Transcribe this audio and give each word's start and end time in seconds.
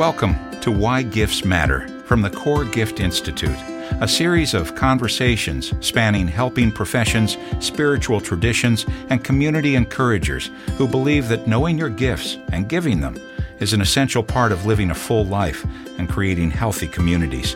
Welcome 0.00 0.34
to 0.62 0.72
Why 0.72 1.02
Gifts 1.02 1.44
Matter 1.44 1.86
from 2.06 2.22
the 2.22 2.30
Core 2.30 2.64
Gift 2.64 3.00
Institute, 3.00 3.58
a 4.00 4.08
series 4.08 4.54
of 4.54 4.74
conversations 4.74 5.74
spanning 5.86 6.26
helping 6.26 6.72
professions, 6.72 7.36
spiritual 7.58 8.18
traditions, 8.18 8.86
and 9.10 9.22
community 9.22 9.74
encouragers 9.74 10.50
who 10.78 10.88
believe 10.88 11.28
that 11.28 11.46
knowing 11.46 11.76
your 11.76 11.90
gifts 11.90 12.38
and 12.50 12.66
giving 12.66 13.02
them 13.02 13.14
is 13.58 13.74
an 13.74 13.82
essential 13.82 14.22
part 14.22 14.52
of 14.52 14.64
living 14.64 14.90
a 14.90 14.94
full 14.94 15.26
life 15.26 15.66
and 15.98 16.08
creating 16.08 16.50
healthy 16.50 16.88
communities. 16.88 17.54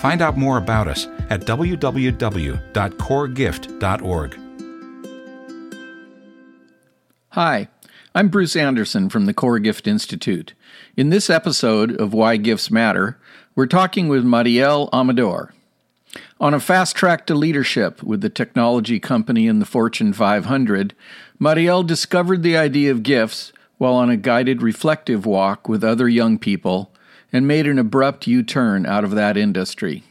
Find 0.00 0.20
out 0.20 0.36
more 0.36 0.58
about 0.58 0.88
us 0.88 1.06
at 1.30 1.42
www.coregift.org. 1.42 4.38
Hi, 7.28 7.68
I'm 8.16 8.28
Bruce 8.30 8.56
Anderson 8.56 9.08
from 9.08 9.26
the 9.26 9.34
Core 9.34 9.60
Gift 9.60 9.86
Institute. 9.86 10.54
In 10.96 11.10
this 11.10 11.28
episode 11.28 12.00
of 12.00 12.14
Why 12.14 12.36
Gifts 12.36 12.70
Matter, 12.70 13.18
we're 13.56 13.66
talking 13.66 14.06
with 14.06 14.24
Mariel 14.24 14.88
Amador. 14.92 15.52
On 16.38 16.54
a 16.54 16.60
fast 16.60 16.94
track 16.94 17.26
to 17.26 17.34
leadership 17.34 18.00
with 18.04 18.20
the 18.20 18.28
technology 18.28 19.00
company 19.00 19.48
in 19.48 19.58
the 19.58 19.66
Fortune 19.66 20.12
500, 20.12 20.94
Mariel 21.40 21.82
discovered 21.82 22.44
the 22.44 22.56
idea 22.56 22.92
of 22.92 23.02
gifts 23.02 23.52
while 23.76 23.94
on 23.94 24.08
a 24.08 24.16
guided 24.16 24.62
reflective 24.62 25.26
walk 25.26 25.68
with 25.68 25.82
other 25.82 26.08
young 26.08 26.38
people 26.38 26.92
and 27.32 27.44
made 27.44 27.66
an 27.66 27.80
abrupt 27.80 28.28
U 28.28 28.44
turn 28.44 28.86
out 28.86 29.02
of 29.02 29.10
that 29.16 29.36
industry. 29.36 30.04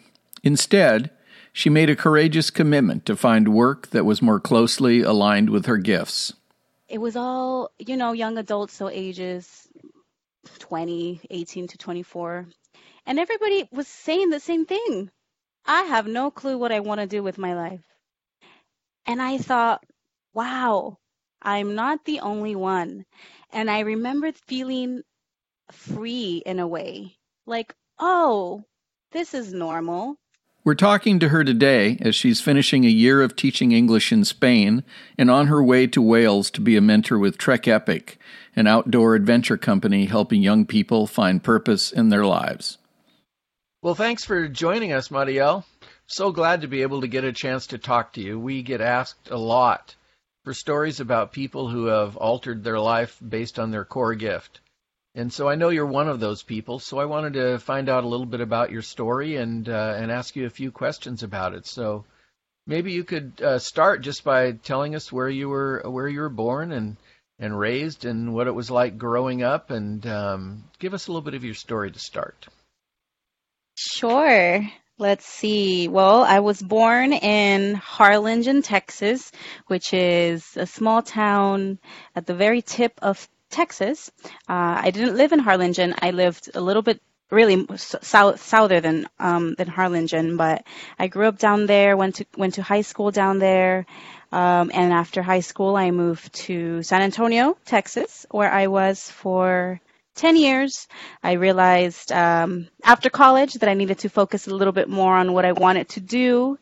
Instead, 0.44 1.10
she 1.54 1.70
made 1.70 1.90
a 1.90 1.96
courageous 1.96 2.50
commitment 2.50 3.06
to 3.06 3.16
find 3.16 3.54
work 3.54 3.92
that 3.92 4.04
was 4.04 4.22
more 4.22 4.42
closely 4.42 5.02
aligned 5.02 5.50
with 5.50 5.66
her 5.66 5.78
gifts. 5.78 6.34
It 6.90 6.98
was 6.98 7.16
all, 7.16 7.72
you 7.80 7.96
know, 7.96 8.12
young 8.12 8.38
adults, 8.38 8.74
so 8.74 8.90
ages 8.90 9.70
20, 10.74 11.22
18 11.30 11.68
to 11.68 11.78
24. 11.78 12.48
And 13.06 13.20
everybody 13.20 13.70
was 13.72 13.88
saying 13.88 14.32
the 14.32 14.40
same 14.40 14.66
thing. 14.66 15.12
I 15.68 15.84
have 15.84 16.08
no 16.08 16.32
clue 16.32 16.58
what 16.58 16.72
I 16.72 16.80
want 16.80 17.00
to 17.00 17.06
do 17.06 17.22
with 17.22 17.38
my 17.38 17.54
life. 17.54 17.84
And 19.06 19.22
I 19.22 19.38
thought, 19.38 19.84
wow, 20.34 20.98
I'm 21.44 21.76
not 21.76 22.04
the 22.06 22.22
only 22.22 22.56
one. 22.56 23.06
And 23.52 23.70
I 23.70 23.82
remember 23.82 24.32
feeling 24.48 25.04
free 25.72 26.42
in 26.44 26.58
a 26.58 26.66
way 26.68 27.18
like, 27.46 27.76
oh, 28.00 28.64
this 29.12 29.36
is 29.36 29.54
normal. 29.54 30.16
We're 30.66 30.76
talking 30.76 31.20
to 31.20 31.28
her 31.28 31.44
today 31.44 31.98
as 32.00 32.16
she's 32.16 32.40
finishing 32.40 32.86
a 32.86 32.90
year 32.90 33.22
of 33.22 33.36
teaching 33.36 33.74
English 33.74 34.14
in 34.14 34.24
Spain 34.24 34.86
and 35.18 35.30
on 35.30 35.48
her 35.48 35.62
way 35.62 35.88
to 35.88 36.02
Wales 36.02 36.50
to 36.52 36.62
be 36.62 36.78
a 36.78 36.82
mentor 36.82 37.20
with 37.20 37.38
Trek 37.38 37.68
Epic, 37.68 38.18
an 38.56 38.66
outdoor 38.66 39.16
adventure 39.16 39.58
company 39.58 40.06
helping 40.06 40.42
young 40.42 40.66
people 40.66 41.06
find 41.06 41.44
purpose 41.44 41.92
in 41.92 42.08
their 42.08 42.26
lives. 42.26 42.78
Well, 43.82 43.94
thanks 43.94 44.24
for 44.24 44.48
joining 44.48 44.94
us, 44.94 45.12
Mariel. 45.12 45.66
So 46.08 46.32
glad 46.32 46.62
to 46.62 46.70
be 46.70 46.82
able 46.82 47.02
to 47.02 47.10
get 47.10 47.26
a 47.26 47.34
chance 47.34 47.68
to 47.68 47.78
talk 47.78 48.14
to 48.14 48.22
you. 48.22 48.40
We 48.40 48.62
get 48.62 48.80
asked 48.80 49.32
a 49.32 49.38
lot 49.38 49.98
for 50.46 50.54
stories 50.54 51.02
about 51.02 51.34
people 51.34 51.68
who 51.68 51.88
have 51.88 52.16
altered 52.16 52.64
their 52.64 52.80
life 52.80 53.20
based 53.28 53.60
on 53.60 53.72
their 53.72 53.84
core 53.84 54.16
gift. 54.16 54.62
And 55.16 55.32
so 55.32 55.48
I 55.48 55.56
know 55.56 55.70
you're 55.70 55.86
one 55.86 56.10
of 56.10 56.20
those 56.20 56.42
people. 56.42 56.80
So 56.80 56.98
I 56.98 57.06
wanted 57.06 57.34
to 57.34 57.60
find 57.60 57.88
out 57.88 58.04
a 58.04 58.08
little 58.08 58.26
bit 58.26 58.42
about 58.42 58.72
your 58.72 58.82
story 58.82 59.36
and 59.36 59.70
uh, 59.70 59.96
and 59.98 60.12
ask 60.12 60.36
you 60.36 60.46
a 60.46 60.50
few 60.50 60.72
questions 60.72 61.22
about 61.22 61.54
it. 61.54 61.68
So 61.68 62.06
maybe 62.66 62.94
you 62.94 63.04
could 63.04 63.42
uh, 63.42 63.60
start 63.60 64.02
just 64.02 64.24
by 64.24 64.54
telling 64.54 64.96
us 64.96 65.12
where 65.12 65.30
you 65.30 65.50
were 65.50 65.84
where 65.86 66.08
you 66.08 66.22
were 66.22 66.30
born 66.30 66.72
and 66.72 66.98
and 67.38 67.58
raised 67.58 68.06
and 68.06 68.34
what 68.34 68.48
it 68.48 68.56
was 68.56 68.72
like 68.72 68.98
growing 68.98 69.44
up, 69.44 69.70
and 69.70 70.06
um, 70.08 70.64
give 70.80 70.94
us 70.94 71.08
a 71.08 71.12
little 71.12 71.22
bit 71.22 71.34
of 71.36 71.44
your 71.44 71.56
story 71.56 71.92
to 71.92 72.00
start. 72.00 72.48
Sure. 73.76 74.68
Let's 75.00 75.26
see. 75.26 75.88
Well, 75.88 76.24
I 76.24 76.40
was 76.40 76.62
born 76.62 77.14
in 77.14 77.74
Harlingen, 77.74 78.62
Texas, 78.62 79.32
which 79.66 79.92
is 79.92 80.56
a 80.56 80.68
small 80.68 81.02
town 81.02 81.80
at 82.16 82.28
the 82.28 82.36
very 82.36 82.62
tip 82.62 82.94
of 83.02 83.28
Texas. 83.54 84.12
Uh, 84.50 84.82
I 84.86 84.92
didn't 84.92 85.16
live 85.16 85.32
in 85.32 85.40
Harlingen. 85.40 85.96
I 86.02 86.12
lived 86.12 86.50
a 86.56 86.62
little 86.62 86.82
bit 86.82 87.02
really 87.30 87.66
south 87.78 88.42
souther 88.42 88.80
than 88.82 89.08
um, 89.20 89.56
than 89.56 89.68
Harlingen, 89.68 90.38
but 90.38 90.66
I 91.00 91.08
grew 91.08 91.28
up 91.28 91.38
down 91.38 91.66
there. 91.66 91.96
went 91.96 92.16
to 92.16 92.26
went 92.38 92.56
to 92.56 92.64
high 92.64 92.82
school 92.82 93.12
down 93.12 93.40
there, 93.40 93.86
um, 94.32 94.72
and 94.74 94.92
after 94.92 95.22
high 95.22 95.42
school, 95.42 95.76
I 95.76 95.92
moved 95.92 96.34
to 96.48 96.84
San 96.84 97.02
Antonio, 97.02 97.58
Texas, 97.66 98.26
where 98.32 98.52
I 98.52 98.68
was 98.68 99.10
for 99.10 99.80
10 100.16 100.36
years. 100.38 100.88
I 101.24 101.34
realized 101.34 102.12
um, 102.12 102.68
after 102.84 103.10
college 103.10 103.54
that 103.54 103.70
I 103.70 103.76
needed 103.76 104.00
to 104.00 104.10
focus 104.10 104.48
a 104.48 104.56
little 104.56 104.74
bit 104.74 104.90
more 104.90 105.16
on 105.16 105.34
what 105.34 105.46
I 105.46 105.52
wanted 105.54 105.90
to 105.90 106.00
do 106.00 106.58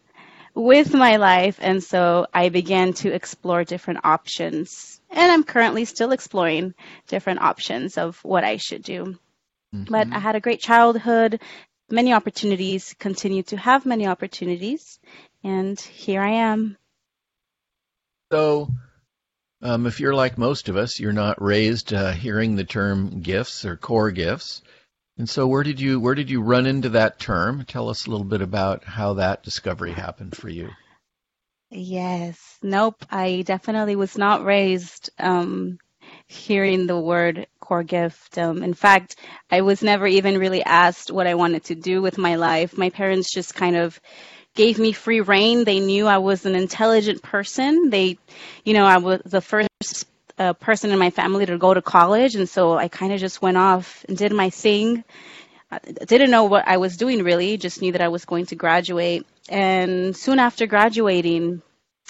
with 0.53 0.93
my 0.93 1.15
life, 1.15 1.57
and 1.61 1.81
so 1.81 2.27
I 2.33 2.49
began 2.49 2.93
to 3.01 3.13
explore 3.13 3.63
different 3.63 4.01
options 4.03 4.90
and 5.11 5.31
I'm 5.31 5.43
currently 5.43 5.85
still 5.85 6.11
exploring 6.11 6.73
different 7.07 7.41
options 7.41 7.97
of 7.97 8.23
what 8.23 8.43
I 8.43 8.57
should 8.57 8.83
do. 8.83 9.17
Mm-hmm. 9.73 9.91
But 9.91 10.11
I 10.11 10.19
had 10.19 10.35
a 10.35 10.41
great 10.41 10.61
childhood, 10.61 11.41
many 11.89 12.13
opportunities, 12.13 12.95
continue 12.99 13.43
to 13.43 13.57
have 13.57 13.85
many 13.85 14.07
opportunities, 14.07 14.99
and 15.43 15.79
here 15.79 16.21
I 16.21 16.31
am. 16.31 16.77
So, 18.31 18.69
um, 19.61 19.85
if 19.85 19.99
you're 19.99 20.15
like 20.15 20.37
most 20.37 20.69
of 20.69 20.77
us, 20.77 20.99
you're 20.99 21.13
not 21.13 21.41
raised 21.41 21.93
uh, 21.93 22.11
hearing 22.11 22.55
the 22.55 22.63
term 22.63 23.21
gifts 23.21 23.65
or 23.65 23.77
core 23.77 24.11
gifts. 24.11 24.61
And 25.17 25.29
so, 25.29 25.45
where 25.47 25.63
did 25.63 25.79
you 25.79 25.99
where 25.99 26.15
did 26.15 26.29
you 26.29 26.41
run 26.41 26.65
into 26.65 26.89
that 26.89 27.19
term? 27.19 27.65
Tell 27.65 27.89
us 27.89 28.07
a 28.07 28.09
little 28.09 28.25
bit 28.25 28.41
about 28.41 28.85
how 28.85 29.15
that 29.15 29.43
discovery 29.43 29.91
happened 29.91 30.35
for 30.35 30.49
you. 30.49 30.69
Yes. 31.71 32.57
Nope. 32.61 33.05
I 33.09 33.43
definitely 33.45 33.95
was 33.95 34.17
not 34.17 34.43
raised 34.43 35.09
um, 35.17 35.79
hearing 36.27 36.85
the 36.85 36.99
word 36.99 37.47
core 37.59 37.83
gift. 37.83 38.37
Um, 38.37 38.61
in 38.63 38.73
fact, 38.73 39.15
I 39.49 39.61
was 39.61 39.81
never 39.81 40.05
even 40.05 40.37
really 40.37 40.63
asked 40.63 41.11
what 41.11 41.27
I 41.27 41.35
wanted 41.35 41.63
to 41.65 41.75
do 41.75 42.01
with 42.01 42.17
my 42.17 42.35
life. 42.35 42.77
My 42.77 42.89
parents 42.89 43.33
just 43.33 43.55
kind 43.55 43.77
of 43.77 43.99
gave 44.53 44.77
me 44.77 44.91
free 44.91 45.21
reign. 45.21 45.63
They 45.63 45.79
knew 45.79 46.07
I 46.07 46.17
was 46.17 46.45
an 46.45 46.55
intelligent 46.55 47.21
person. 47.23 47.89
They, 47.89 48.17
you 48.65 48.73
know, 48.73 48.85
I 48.85 48.97
was 48.97 49.21
the 49.23 49.41
first 49.41 49.69
uh, 50.37 50.53
person 50.53 50.91
in 50.91 50.99
my 50.99 51.09
family 51.09 51.45
to 51.45 51.57
go 51.57 51.73
to 51.73 51.81
college, 51.81 52.35
and 52.35 52.49
so 52.49 52.77
I 52.77 52.89
kind 52.89 53.13
of 53.13 53.19
just 53.19 53.41
went 53.41 53.57
off 53.57 54.03
and 54.09 54.17
did 54.17 54.33
my 54.33 54.49
thing. 54.49 55.05
I 55.71 55.79
didn't 55.79 56.31
know 56.31 56.45
what 56.45 56.67
I 56.67 56.77
was 56.77 56.97
doing 56.97 57.23
really, 57.23 57.57
just 57.57 57.81
knew 57.81 57.93
that 57.93 58.01
I 58.01 58.09
was 58.09 58.25
going 58.25 58.47
to 58.47 58.55
graduate. 58.55 59.25
And 59.51 60.15
soon 60.15 60.39
after 60.39 60.65
graduating, 60.65 61.61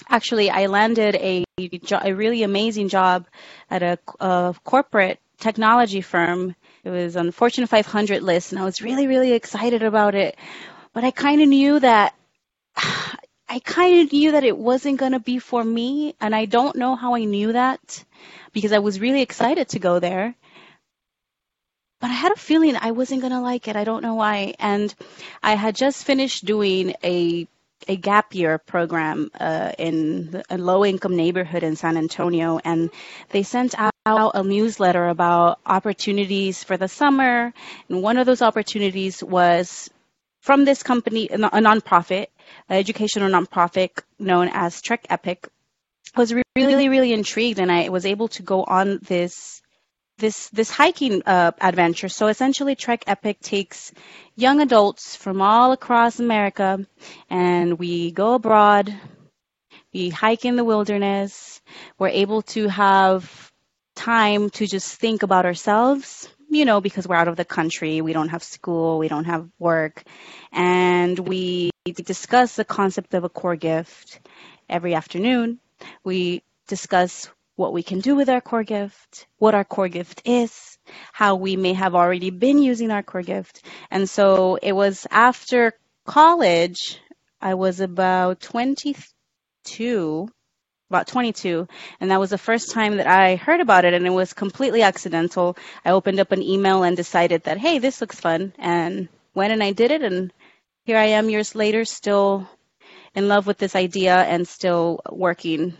actually, 0.08 0.48
I 0.48 0.66
landed 0.66 1.16
a, 1.16 1.44
a 1.58 2.12
really 2.12 2.44
amazing 2.44 2.88
job 2.88 3.26
at 3.68 3.82
a, 3.82 3.98
a 4.20 4.54
corporate 4.62 5.18
technology 5.40 6.02
firm. 6.02 6.54
It 6.84 6.90
was 6.90 7.16
on 7.16 7.26
the 7.26 7.32
Fortune 7.32 7.66
500 7.66 8.22
list, 8.22 8.52
and 8.52 8.60
I 8.60 8.64
was 8.64 8.80
really, 8.80 9.08
really 9.08 9.32
excited 9.32 9.82
about 9.82 10.14
it. 10.14 10.36
But 10.92 11.02
I 11.02 11.10
kind 11.10 11.42
of 11.42 11.48
knew 11.48 11.80
that 11.80 12.14
I 12.76 13.58
kind 13.58 14.00
of 14.00 14.12
knew 14.12 14.32
that 14.32 14.44
it 14.44 14.56
wasn't 14.56 15.00
going 15.00 15.12
to 15.12 15.20
be 15.20 15.40
for 15.40 15.64
me, 15.64 16.14
and 16.20 16.36
I 16.36 16.44
don't 16.44 16.76
know 16.76 16.94
how 16.94 17.16
I 17.16 17.24
knew 17.24 17.52
that 17.52 18.04
because 18.52 18.70
I 18.70 18.78
was 18.78 19.00
really 19.00 19.20
excited 19.20 19.70
to 19.70 19.80
go 19.80 19.98
there 19.98 20.36
but 22.02 22.10
I 22.10 22.14
had 22.14 22.32
a 22.32 22.36
feeling 22.36 22.74
I 22.74 22.90
wasn't 22.90 23.20
going 23.20 23.32
to 23.32 23.40
like 23.40 23.68
it. 23.68 23.76
I 23.76 23.84
don't 23.84 24.02
know 24.02 24.16
why. 24.16 24.56
And 24.58 24.92
I 25.40 25.54
had 25.54 25.76
just 25.76 26.04
finished 26.04 26.44
doing 26.44 26.94
a 27.02 27.46
a 27.88 27.96
gap 27.96 28.32
year 28.32 28.58
program 28.58 29.30
uh, 29.40 29.72
in 29.76 30.42
a 30.50 30.56
low 30.56 30.84
income 30.84 31.16
neighborhood 31.16 31.64
in 31.64 31.74
San 31.74 31.96
Antonio, 31.96 32.60
and 32.64 32.90
they 33.30 33.42
sent 33.42 33.74
out 34.06 34.32
a 34.34 34.42
newsletter 34.44 35.08
about 35.08 35.58
opportunities 35.66 36.62
for 36.62 36.76
the 36.76 36.86
summer. 36.86 37.52
And 37.88 38.02
one 38.02 38.18
of 38.18 38.26
those 38.26 38.42
opportunities 38.42 39.22
was 39.22 39.90
from 40.42 40.64
this 40.64 40.84
company, 40.84 41.28
a 41.28 41.38
nonprofit, 41.38 42.26
an 42.68 42.76
educational 42.78 43.30
nonprofit 43.30 43.90
known 44.18 44.48
as 44.52 44.80
Trek 44.80 45.06
Epic. 45.10 45.48
I 46.14 46.20
was 46.20 46.34
really, 46.56 46.88
really 46.88 47.12
intrigued, 47.12 47.58
and 47.58 47.70
I 47.70 47.88
was 47.88 48.06
able 48.06 48.28
to 48.28 48.42
go 48.42 48.62
on 48.62 48.98
this 49.02 49.61
this 50.22 50.48
this 50.50 50.70
hiking 50.70 51.22
uh, 51.26 51.50
adventure. 51.60 52.08
So 52.08 52.28
essentially, 52.28 52.74
Trek 52.76 53.04
Epic 53.06 53.40
takes 53.40 53.92
young 54.36 54.62
adults 54.62 55.16
from 55.16 55.42
all 55.42 55.72
across 55.72 56.20
America, 56.20 56.86
and 57.28 57.78
we 57.78 58.12
go 58.12 58.34
abroad. 58.34 58.94
We 59.92 60.08
hike 60.08 60.46
in 60.46 60.56
the 60.56 60.64
wilderness. 60.64 61.60
We're 61.98 62.08
able 62.24 62.42
to 62.54 62.68
have 62.68 63.52
time 63.94 64.48
to 64.50 64.66
just 64.66 64.94
think 64.94 65.22
about 65.22 65.44
ourselves, 65.44 66.28
you 66.48 66.64
know, 66.64 66.80
because 66.80 67.06
we're 67.06 67.16
out 67.16 67.28
of 67.28 67.36
the 67.36 67.44
country, 67.44 68.00
we 68.00 68.14
don't 68.14 68.30
have 68.30 68.42
school, 68.42 68.98
we 68.98 69.08
don't 69.08 69.26
have 69.26 69.50
work, 69.58 70.04
and 70.52 71.18
we 71.18 71.70
discuss 71.84 72.56
the 72.56 72.64
concept 72.64 73.12
of 73.12 73.24
a 73.24 73.28
core 73.28 73.56
gift 73.56 74.20
every 74.68 74.94
afternoon. 74.94 75.58
We 76.04 76.42
discuss 76.68 77.28
what 77.62 77.72
we 77.72 77.84
can 77.84 78.00
do 78.00 78.16
with 78.16 78.28
our 78.28 78.40
core 78.40 78.64
gift, 78.64 79.26
what 79.38 79.54
our 79.54 79.64
core 79.64 79.88
gift 79.88 80.22
is, 80.24 80.78
how 81.12 81.36
we 81.36 81.56
may 81.56 81.72
have 81.72 81.94
already 81.94 82.30
been 82.30 82.58
using 82.58 82.90
our 82.90 83.04
core 83.04 83.22
gift. 83.22 83.64
And 83.88 84.10
so 84.10 84.56
it 84.56 84.72
was 84.72 85.06
after 85.10 85.72
college, 86.04 87.00
I 87.40 87.54
was 87.54 87.78
about 87.78 88.40
22, 88.40 90.28
about 90.90 91.06
22, 91.06 91.68
and 92.00 92.10
that 92.10 92.18
was 92.18 92.30
the 92.30 92.38
first 92.38 92.72
time 92.72 92.96
that 92.96 93.06
I 93.06 93.36
heard 93.36 93.60
about 93.60 93.84
it, 93.84 93.94
and 93.94 94.06
it 94.06 94.10
was 94.10 94.32
completely 94.32 94.82
accidental. 94.82 95.56
I 95.84 95.92
opened 95.92 96.18
up 96.18 96.32
an 96.32 96.42
email 96.42 96.82
and 96.82 96.96
decided 96.96 97.44
that, 97.44 97.58
hey, 97.58 97.78
this 97.78 98.00
looks 98.00 98.18
fun, 98.18 98.52
and 98.58 99.08
went 99.34 99.52
and 99.52 99.62
I 99.62 99.70
did 99.70 99.92
it, 99.92 100.02
and 100.02 100.32
here 100.84 100.98
I 100.98 101.14
am 101.14 101.30
years 101.30 101.54
later, 101.54 101.84
still 101.84 102.48
in 103.14 103.28
love 103.28 103.46
with 103.46 103.58
this 103.58 103.76
idea 103.76 104.16
and 104.16 104.48
still 104.48 105.00
working 105.10 105.74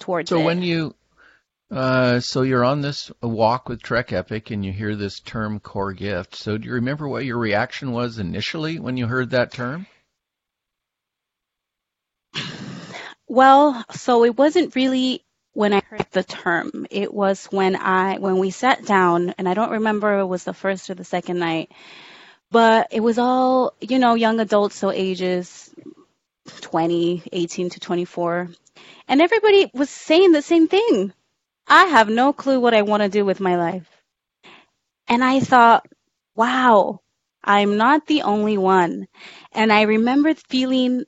towards 0.00 0.30
so 0.30 0.36
it. 0.36 0.40
So 0.40 0.46
when 0.46 0.62
you 0.62 0.94
uh, 1.72 2.20
so 2.20 2.42
you're 2.42 2.64
on 2.64 2.82
this 2.82 3.10
walk 3.22 3.68
with 3.68 3.82
Trek 3.82 4.12
Epic 4.12 4.50
and 4.50 4.62
you 4.62 4.72
hear 4.72 4.94
this 4.94 5.20
term 5.20 5.58
core 5.58 5.94
gift. 5.94 6.36
So 6.36 6.58
do 6.58 6.68
you 6.68 6.74
remember 6.74 7.08
what 7.08 7.24
your 7.24 7.38
reaction 7.38 7.92
was 7.92 8.18
initially 8.18 8.78
when 8.78 8.98
you 8.98 9.06
heard 9.06 9.30
that 9.30 9.52
term? 9.52 9.86
Well, 13.26 13.82
so 13.92 14.24
it 14.24 14.36
wasn't 14.36 14.76
really 14.76 15.24
when 15.54 15.72
I 15.72 15.80
heard 15.88 16.06
the 16.10 16.22
term. 16.22 16.86
It 16.90 17.14
was 17.14 17.46
when 17.46 17.74
I 17.76 18.18
when 18.18 18.36
we 18.36 18.50
sat 18.50 18.84
down 18.84 19.30
and 19.38 19.48
I 19.48 19.54
don't 19.54 19.70
remember 19.70 20.18
it 20.18 20.26
was 20.26 20.44
the 20.44 20.52
first 20.52 20.90
or 20.90 20.94
the 20.94 21.04
second 21.04 21.38
night, 21.38 21.72
but 22.50 22.88
it 22.90 23.00
was 23.00 23.18
all, 23.18 23.72
you 23.80 23.98
know, 23.98 24.12
young 24.12 24.40
adults 24.40 24.76
so 24.76 24.90
ages 24.90 25.74
20, 26.60 27.22
18 27.32 27.70
to 27.70 27.80
24. 27.80 28.50
And 29.08 29.22
everybody 29.22 29.70
was 29.72 29.88
saying 29.88 30.32
the 30.32 30.42
same 30.42 30.68
thing 30.68 31.14
I 31.72 31.86
have 31.86 32.10
no 32.10 32.34
clue 32.34 32.60
what 32.60 32.74
I 32.74 32.82
want 32.82 33.02
to 33.02 33.08
do 33.08 33.24
with 33.24 33.40
my 33.40 33.56
life. 33.56 33.88
And 35.08 35.24
I 35.24 35.40
thought, 35.40 35.86
wow, 36.36 37.00
I'm 37.42 37.78
not 37.78 38.06
the 38.06 38.22
only 38.22 38.58
one. 38.58 39.08
And 39.52 39.72
I 39.72 39.82
remember 39.82 40.34
feeling 40.34 41.06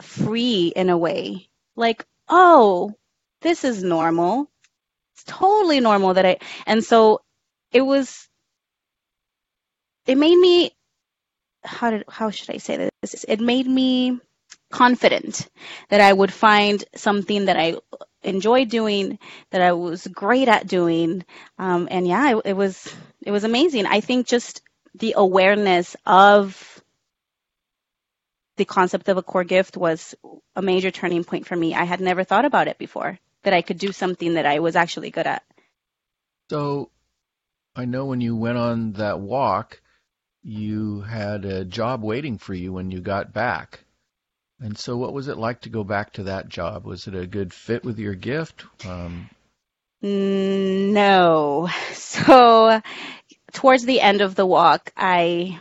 free 0.00 0.72
in 0.74 0.88
a 0.88 0.96
way. 0.96 1.50
Like, 1.76 2.06
oh, 2.30 2.94
this 3.42 3.62
is 3.62 3.84
normal. 3.84 4.50
It's 5.16 5.24
totally 5.24 5.80
normal 5.80 6.14
that 6.14 6.24
I, 6.24 6.38
and 6.66 6.82
so 6.82 7.20
it 7.70 7.82
was, 7.82 8.26
it 10.06 10.16
made 10.16 10.38
me, 10.38 10.70
how 11.62 11.90
did, 11.90 12.04
how 12.08 12.30
should 12.30 12.54
I 12.54 12.56
say 12.56 12.88
this? 13.02 13.24
It 13.28 13.38
made 13.38 13.66
me 13.66 14.18
confident 14.72 15.46
that 15.90 16.00
I 16.00 16.10
would 16.10 16.32
find 16.32 16.82
something 16.96 17.44
that 17.44 17.58
I 17.58 17.76
enjoyed 18.22 18.68
doing, 18.68 19.18
that 19.50 19.62
I 19.62 19.72
was 19.72 20.06
great 20.06 20.48
at 20.48 20.66
doing. 20.66 21.24
Um, 21.58 21.88
and 21.90 22.06
yeah, 22.06 22.36
it, 22.36 22.42
it 22.46 22.52
was 22.56 22.92
it 23.22 23.30
was 23.30 23.44
amazing. 23.44 23.86
I 23.86 24.00
think 24.00 24.26
just 24.26 24.62
the 24.94 25.14
awareness 25.16 25.96
of 26.06 26.82
the 28.56 28.64
concept 28.64 29.08
of 29.08 29.16
a 29.16 29.22
core 29.22 29.44
gift 29.44 29.76
was 29.76 30.14
a 30.54 30.62
major 30.62 30.90
turning 30.90 31.24
point 31.24 31.46
for 31.46 31.56
me. 31.56 31.74
I 31.74 31.84
had 31.84 32.00
never 32.00 32.24
thought 32.24 32.44
about 32.44 32.68
it 32.68 32.78
before 32.78 33.18
that 33.42 33.54
I 33.54 33.62
could 33.62 33.78
do 33.78 33.92
something 33.92 34.34
that 34.34 34.46
I 34.46 34.58
was 34.58 34.76
actually 34.76 35.10
good 35.10 35.26
at. 35.26 35.42
So 36.50 36.90
I 37.74 37.84
know 37.84 38.06
when 38.06 38.20
you 38.20 38.36
went 38.36 38.58
on 38.58 38.92
that 38.94 39.20
walk, 39.20 39.80
you 40.42 41.00
had 41.02 41.44
a 41.44 41.64
job 41.64 42.02
waiting 42.02 42.38
for 42.38 42.54
you 42.54 42.72
when 42.72 42.90
you 42.90 43.00
got 43.00 43.32
back. 43.32 43.84
And 44.60 44.76
so, 44.76 44.96
what 44.96 45.14
was 45.14 45.28
it 45.28 45.38
like 45.38 45.62
to 45.62 45.70
go 45.70 45.84
back 45.84 46.12
to 46.14 46.24
that 46.24 46.48
job? 46.48 46.84
Was 46.84 47.06
it 47.06 47.14
a 47.14 47.26
good 47.26 47.54
fit 47.54 47.82
with 47.82 47.98
your 47.98 48.14
gift? 48.14 48.64
Um, 48.86 49.30
mm, 50.02 50.92
no. 50.92 51.68
So, 51.92 52.80
towards 53.52 53.84
the 53.84 54.00
end 54.00 54.20
of 54.20 54.34
the 54.34 54.44
walk, 54.44 54.92
I 54.96 55.58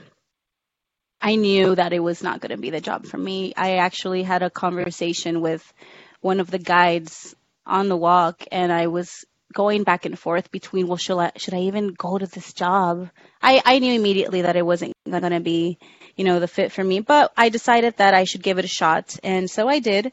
I 1.22 1.36
knew 1.36 1.76
that 1.76 1.94
it 1.94 2.00
was 2.00 2.24
not 2.24 2.42
going 2.42 2.52
to 2.52 2.58
be 2.58 2.70
the 2.70 2.82
job 2.82 3.06
for 3.06 3.18
me. 3.18 3.54
I 3.56 3.78
actually 3.78 4.24
had 4.24 4.42
a 4.42 4.50
conversation 4.50 5.42
with 5.42 5.74
one 6.22 6.40
of 6.40 6.50
the 6.50 6.60
guides 6.60 7.36
on 7.66 7.88
the 7.88 7.98
walk, 7.98 8.44
and 8.52 8.72
I 8.72 8.88
was 8.88 9.26
going 9.54 9.84
back 9.84 10.06
and 10.06 10.18
forth 10.18 10.52
between, 10.52 10.88
well, 10.88 10.98
should 10.98 11.20
I 11.20 11.32
should 11.38 11.54
I 11.54 11.62
even 11.62 11.94
go 11.94 12.18
to 12.18 12.26
this 12.26 12.54
job? 12.54 13.10
I 13.42 13.62
I 13.66 13.80
knew 13.80 13.94
immediately 13.94 14.44
that 14.44 14.56
it 14.56 14.66
wasn't 14.66 14.94
going 15.10 15.24
to 15.24 15.40
be 15.40 15.78
you 16.20 16.26
know, 16.26 16.42
the 16.42 16.50
fit 16.50 16.74
for 16.74 16.84
me. 16.84 17.00
But 17.00 17.32
I 17.38 17.48
decided 17.48 17.96
that 17.96 18.14
I 18.14 18.26
should 18.26 18.44
give 18.44 18.60
it 18.60 18.66
a 18.66 18.68
shot, 18.68 19.18
and 19.24 19.50
so 19.50 19.70
I 19.70 19.80
did. 19.80 20.12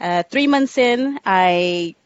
Uh, 0.00 0.22
three 0.22 0.46
months 0.46 0.78
in, 0.78 1.18
I 1.26 1.96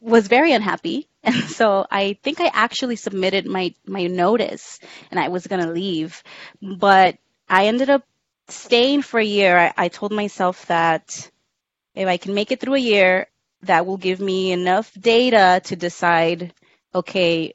was 0.00 0.28
very 0.28 0.52
unhappy, 0.52 1.08
and 1.24 1.34
so 1.34 1.84
I 1.90 2.18
think 2.22 2.40
I 2.40 2.52
actually 2.54 2.94
submitted 2.94 3.46
my 3.46 3.74
my 3.84 4.06
notice, 4.06 4.78
and 5.10 5.18
I 5.18 5.26
was 5.26 5.48
gonna 5.48 5.72
leave, 5.72 6.22
but 6.62 7.18
I 7.48 7.66
ended 7.66 7.90
up 7.90 8.04
staying 8.46 9.02
for 9.02 9.18
a 9.18 9.24
year. 9.24 9.58
I, 9.58 9.72
I 9.76 9.88
told 9.88 10.12
myself 10.12 10.66
that 10.66 11.32
if 11.96 12.06
I 12.06 12.16
can 12.16 12.32
make 12.32 12.52
it 12.52 12.60
through 12.60 12.74
a 12.74 12.86
year, 12.94 13.26
that 13.62 13.86
will 13.86 13.96
give 13.96 14.20
me 14.20 14.52
enough 14.52 14.92
data 14.94 15.60
to 15.64 15.74
decide, 15.74 16.54
okay, 16.94 17.54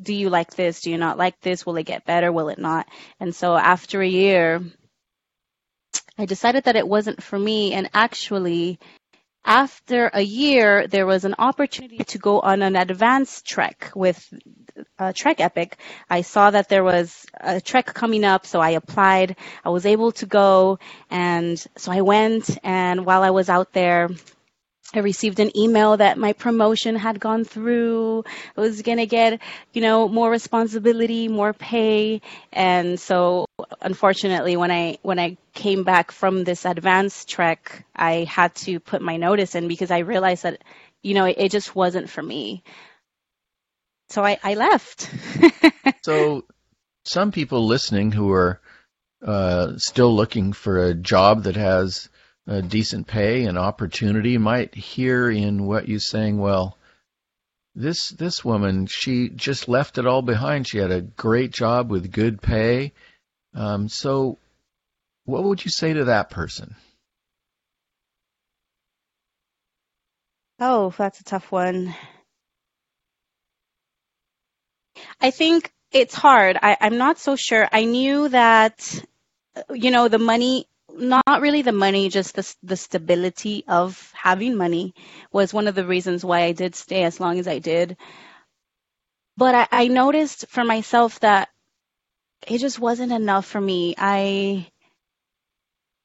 do 0.00 0.14
you 0.14 0.30
like 0.30 0.54
this? 0.54 0.80
Do 0.80 0.90
you 0.90 0.98
not 0.98 1.18
like 1.18 1.40
this? 1.40 1.64
Will 1.64 1.76
it 1.76 1.84
get 1.84 2.04
better? 2.04 2.32
Will 2.32 2.48
it 2.48 2.58
not? 2.58 2.86
And 3.20 3.34
so 3.34 3.56
after 3.56 4.00
a 4.02 4.08
year, 4.08 4.62
I 6.18 6.26
decided 6.26 6.64
that 6.64 6.76
it 6.76 6.88
wasn't 6.88 7.22
for 7.22 7.38
me. 7.38 7.72
And 7.72 7.90
actually, 7.94 8.78
after 9.44 10.10
a 10.12 10.20
year, 10.20 10.86
there 10.86 11.06
was 11.06 11.24
an 11.24 11.36
opportunity 11.38 11.98
to 11.98 12.18
go 12.18 12.40
on 12.40 12.62
an 12.62 12.74
advanced 12.74 13.46
trek 13.46 13.92
with 13.94 14.32
uh, 14.98 15.12
Trek 15.14 15.40
Epic. 15.40 15.78
I 16.10 16.22
saw 16.22 16.50
that 16.50 16.68
there 16.68 16.84
was 16.84 17.26
a 17.40 17.60
trek 17.60 17.86
coming 17.86 18.24
up, 18.24 18.44
so 18.44 18.60
I 18.60 18.70
applied. 18.70 19.36
I 19.64 19.70
was 19.70 19.86
able 19.86 20.12
to 20.12 20.26
go, 20.26 20.78
and 21.10 21.58
so 21.76 21.92
I 21.92 22.00
went. 22.00 22.58
And 22.64 23.06
while 23.06 23.22
I 23.22 23.30
was 23.30 23.48
out 23.48 23.72
there, 23.72 24.08
I 24.94 25.00
received 25.00 25.40
an 25.40 25.56
email 25.56 25.96
that 25.96 26.18
my 26.18 26.32
promotion 26.32 26.96
had 26.96 27.18
gone 27.20 27.44
through. 27.44 28.24
I 28.56 28.60
was 28.60 28.82
going 28.82 28.98
to 28.98 29.06
get, 29.06 29.40
you 29.72 29.82
know, 29.82 30.08
more 30.08 30.30
responsibility, 30.30 31.28
more 31.28 31.52
pay. 31.52 32.22
And 32.52 32.98
so 32.98 33.46
unfortunately 33.80 34.56
when 34.56 34.70
I 34.70 34.98
when 35.02 35.18
I 35.18 35.36
came 35.54 35.82
back 35.82 36.12
from 36.12 36.44
this 36.44 36.64
advanced 36.64 37.28
trek, 37.28 37.84
I 37.94 38.24
had 38.24 38.54
to 38.56 38.78
put 38.80 39.02
my 39.02 39.16
notice 39.16 39.54
in 39.54 39.68
because 39.68 39.90
I 39.90 39.98
realized 39.98 40.44
that, 40.44 40.62
you 41.02 41.14
know, 41.14 41.24
it, 41.24 41.36
it 41.38 41.50
just 41.50 41.74
wasn't 41.74 42.08
for 42.08 42.22
me. 42.22 42.62
So 44.08 44.24
I, 44.24 44.38
I 44.42 44.54
left. 44.54 45.10
so 46.04 46.44
some 47.04 47.32
people 47.32 47.66
listening 47.66 48.12
who 48.12 48.30
are 48.32 48.60
uh, 49.24 49.72
still 49.78 50.14
looking 50.14 50.52
for 50.52 50.78
a 50.78 50.94
job 50.94 51.44
that 51.44 51.56
has 51.56 52.08
uh, 52.48 52.60
decent 52.60 53.06
pay 53.06 53.44
and 53.44 53.58
opportunity 53.58 54.38
might 54.38 54.74
hear 54.74 55.30
in 55.30 55.66
what 55.66 55.88
you're 55.88 55.98
saying, 55.98 56.38
well, 56.38 56.76
this 57.74 58.08
this 58.10 58.44
woman, 58.44 58.86
she 58.86 59.28
just 59.28 59.68
left 59.68 59.98
it 59.98 60.06
all 60.06 60.22
behind. 60.22 60.66
She 60.66 60.78
had 60.78 60.90
a 60.90 61.02
great 61.02 61.50
job 61.50 61.90
with 61.90 62.10
good 62.10 62.40
pay. 62.40 62.92
Um, 63.54 63.88
so, 63.88 64.38
what 65.24 65.44
would 65.44 65.64
you 65.64 65.70
say 65.70 65.92
to 65.92 66.04
that 66.04 66.30
person? 66.30 66.74
Oh, 70.58 70.94
that's 70.96 71.20
a 71.20 71.24
tough 71.24 71.52
one. 71.52 71.94
I 75.20 75.30
think 75.30 75.70
it's 75.92 76.14
hard. 76.14 76.58
I, 76.62 76.76
I'm 76.80 76.96
not 76.96 77.18
so 77.18 77.36
sure. 77.36 77.68
I 77.70 77.84
knew 77.84 78.28
that, 78.30 79.04
you 79.70 79.90
know, 79.90 80.08
the 80.08 80.18
money 80.18 80.66
not 80.98 81.40
really 81.40 81.62
the 81.62 81.72
money, 81.72 82.08
just 82.08 82.34
the 82.34 82.54
the 82.62 82.76
stability 82.76 83.64
of 83.68 84.12
having 84.14 84.56
money 84.56 84.94
was 85.32 85.54
one 85.54 85.68
of 85.68 85.74
the 85.74 85.86
reasons 85.86 86.24
why 86.24 86.42
I 86.42 86.52
did 86.52 86.74
stay 86.74 87.04
as 87.04 87.20
long 87.20 87.38
as 87.38 87.48
I 87.48 87.58
did. 87.58 87.96
But 89.36 89.54
I, 89.54 89.68
I 89.70 89.88
noticed 89.88 90.46
for 90.48 90.64
myself 90.64 91.20
that 91.20 91.48
it 92.46 92.58
just 92.58 92.78
wasn't 92.78 93.12
enough 93.12 93.46
for 93.46 93.60
me. 93.60 93.94
I 93.98 94.66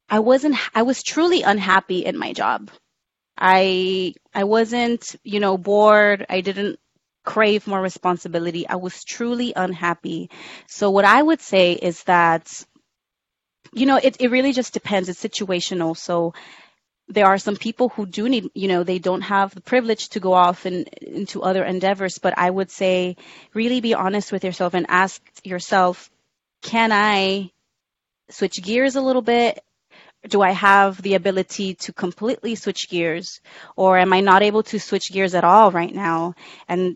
I 0.09 0.19
wasn't 0.19 0.57
I 0.75 0.83
was 0.83 1.03
truly 1.03 1.41
unhappy 1.41 2.05
in 2.05 2.17
my 2.17 2.33
job. 2.33 2.69
I 3.37 4.15
I 4.33 4.45
wasn't, 4.45 5.15
you 5.23 5.39
know, 5.39 5.57
bored. 5.57 6.25
I 6.29 6.41
didn't 6.41 6.79
crave 7.25 7.67
more 7.67 7.81
responsibility. 7.81 8.67
I 8.67 8.75
was 8.77 9.03
truly 9.03 9.53
unhappy. 9.55 10.29
So 10.67 10.91
what 10.91 11.05
I 11.05 11.21
would 11.21 11.41
say 11.41 11.73
is 11.73 12.03
that 12.05 12.65
you 13.73 13.85
know, 13.85 13.97
it, 13.97 14.17
it 14.19 14.31
really 14.31 14.53
just 14.53 14.73
depends. 14.73 15.09
It's 15.09 15.23
situational. 15.23 15.95
So 15.95 16.33
there 17.07 17.25
are 17.25 17.37
some 17.37 17.55
people 17.55 17.89
who 17.89 18.05
do 18.05 18.29
need, 18.29 18.49
you 18.53 18.67
know, 18.67 18.83
they 18.83 18.99
don't 18.99 19.21
have 19.21 19.53
the 19.53 19.61
privilege 19.61 20.09
to 20.09 20.19
go 20.19 20.33
off 20.33 20.65
and 20.65 20.87
into 20.87 21.43
other 21.43 21.63
endeavors. 21.63 22.17
But 22.17 22.37
I 22.37 22.49
would 22.49 22.71
say 22.71 23.17
really 23.53 23.81
be 23.81 23.93
honest 23.93 24.31
with 24.31 24.43
yourself 24.43 24.73
and 24.73 24.85
ask 24.89 25.21
yourself, 25.43 26.09
can 26.61 26.91
I 26.91 27.51
switch 28.29 28.61
gears 28.61 28.95
a 28.95 29.01
little 29.01 29.21
bit? 29.21 29.63
do 30.27 30.41
I 30.41 30.51
have 30.51 31.01
the 31.01 31.15
ability 31.15 31.75
to 31.75 31.93
completely 31.93 32.55
switch 32.55 32.89
gears 32.89 33.41
or 33.75 33.97
am 33.97 34.13
I 34.13 34.21
not 34.21 34.43
able 34.43 34.63
to 34.63 34.79
switch 34.79 35.11
gears 35.11 35.33
at 35.33 35.43
all 35.43 35.71
right 35.71 35.93
now? 35.93 36.35
And 36.67 36.95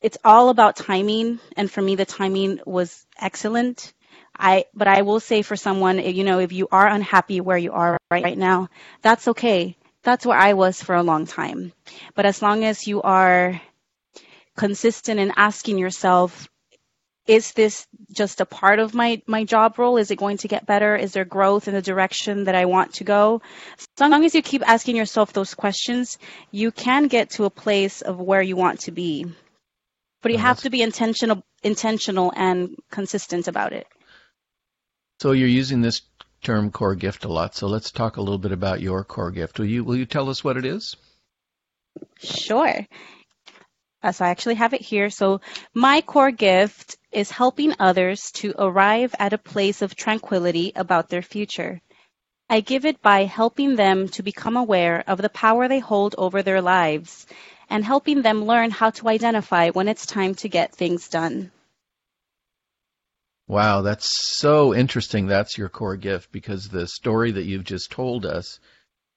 it's 0.00 0.18
all 0.24 0.50
about 0.50 0.76
timing. 0.76 1.40
And 1.56 1.70
for 1.70 1.82
me, 1.82 1.96
the 1.96 2.04
timing 2.04 2.60
was 2.64 3.04
excellent. 3.18 3.92
I, 4.38 4.64
but 4.74 4.88
I 4.88 5.02
will 5.02 5.20
say 5.20 5.42
for 5.42 5.56
someone, 5.56 5.98
you 5.98 6.24
know, 6.24 6.38
if 6.38 6.52
you 6.52 6.68
are 6.70 6.86
unhappy 6.86 7.40
where 7.40 7.58
you 7.58 7.72
are 7.72 7.98
right, 8.10 8.24
right 8.24 8.38
now, 8.38 8.68
that's 9.02 9.28
okay. 9.28 9.76
That's 10.02 10.26
where 10.26 10.38
I 10.38 10.52
was 10.52 10.82
for 10.82 10.94
a 10.94 11.02
long 11.02 11.26
time. 11.26 11.72
But 12.14 12.26
as 12.26 12.42
long 12.42 12.64
as 12.64 12.86
you 12.86 13.02
are 13.02 13.60
consistent 14.56 15.20
in 15.20 15.32
asking 15.36 15.78
yourself, 15.78 16.48
is 17.26 17.52
this 17.52 17.86
just 18.12 18.40
a 18.40 18.46
part 18.46 18.78
of 18.78 18.94
my, 18.94 19.20
my 19.26 19.44
job 19.44 19.78
role? 19.78 19.96
Is 19.96 20.10
it 20.10 20.16
going 20.16 20.36
to 20.38 20.48
get 20.48 20.66
better? 20.66 20.94
Is 20.94 21.12
there 21.12 21.24
growth 21.24 21.66
in 21.66 21.74
the 21.74 21.82
direction 21.82 22.44
that 22.44 22.54
I 22.54 22.66
want 22.66 22.94
to 22.94 23.04
go? 23.04 23.42
So 23.98 24.06
long 24.06 24.24
as 24.24 24.34
you 24.34 24.42
keep 24.42 24.62
asking 24.68 24.94
yourself 24.96 25.32
those 25.32 25.54
questions, 25.54 26.18
you 26.52 26.70
can 26.70 27.08
get 27.08 27.30
to 27.30 27.44
a 27.44 27.50
place 27.50 28.00
of 28.00 28.20
where 28.20 28.42
you 28.42 28.54
want 28.54 28.80
to 28.80 28.92
be. 28.92 29.26
But 30.22 30.32
you 30.32 30.38
have 30.38 30.60
to 30.60 30.70
be 30.70 30.82
intentional 30.82 31.44
intentional 31.62 32.32
and 32.36 32.76
consistent 32.90 33.48
about 33.48 33.72
it. 33.72 33.86
So 35.20 35.32
you're 35.32 35.48
using 35.48 35.80
this 35.80 36.02
term 36.42 36.70
core 36.70 36.94
gift 36.94 37.24
a 37.24 37.28
lot. 37.28 37.54
So 37.54 37.66
let's 37.66 37.90
talk 37.90 38.16
a 38.16 38.20
little 38.20 38.38
bit 38.38 38.52
about 38.52 38.80
your 38.80 39.04
core 39.04 39.30
gift. 39.30 39.58
Will 39.58 39.66
you 39.66 39.84
will 39.84 39.96
you 39.96 40.06
tell 40.06 40.28
us 40.28 40.44
what 40.44 40.56
it 40.56 40.64
is? 40.64 40.96
Sure. 42.18 42.86
So 44.12 44.24
I 44.24 44.28
actually 44.28 44.54
have 44.56 44.74
it 44.74 44.82
here. 44.82 45.10
So 45.10 45.40
my 45.74 46.00
core 46.00 46.30
gift 46.30 46.96
is 47.10 47.30
helping 47.30 47.74
others 47.78 48.30
to 48.32 48.54
arrive 48.58 49.14
at 49.18 49.32
a 49.32 49.38
place 49.38 49.82
of 49.82 49.96
tranquility 49.96 50.72
about 50.76 51.08
their 51.08 51.22
future. 51.22 51.80
I 52.48 52.60
give 52.60 52.84
it 52.84 53.02
by 53.02 53.24
helping 53.24 53.74
them 53.74 54.08
to 54.10 54.22
become 54.22 54.56
aware 54.56 55.02
of 55.08 55.20
the 55.20 55.28
power 55.28 55.66
they 55.66 55.80
hold 55.80 56.14
over 56.16 56.42
their 56.42 56.62
lives 56.62 57.26
and 57.68 57.84
helping 57.84 58.22
them 58.22 58.44
learn 58.44 58.70
how 58.70 58.90
to 58.90 59.08
identify 59.08 59.70
when 59.70 59.88
it's 59.88 60.06
time 60.06 60.36
to 60.36 60.48
get 60.48 60.72
things 60.72 61.08
done. 61.08 61.50
Wow, 63.48 63.82
that's 63.82 64.08
so 64.38 64.74
interesting. 64.74 65.26
That's 65.26 65.56
your 65.56 65.68
core 65.68 65.96
gift 65.96 66.32
because 66.32 66.68
the 66.68 66.88
story 66.88 67.32
that 67.32 67.44
you've 67.44 67.64
just 67.64 67.92
told 67.92 68.26
us 68.26 68.58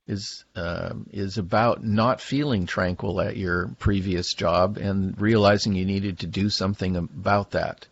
is 0.07 0.45
uh, 0.55 0.93
is 1.11 1.37
about 1.37 1.83
not 1.83 2.21
feeling 2.21 2.65
tranquil 2.65 3.21
at 3.21 3.37
your 3.37 3.69
previous 3.79 4.33
job 4.33 4.77
and 4.77 5.19
realizing 5.19 5.73
you 5.73 5.85
needed 5.85 6.19
to 6.19 6.27
do 6.27 6.49
something 6.49 6.95
about 6.95 7.51
that. 7.51 7.87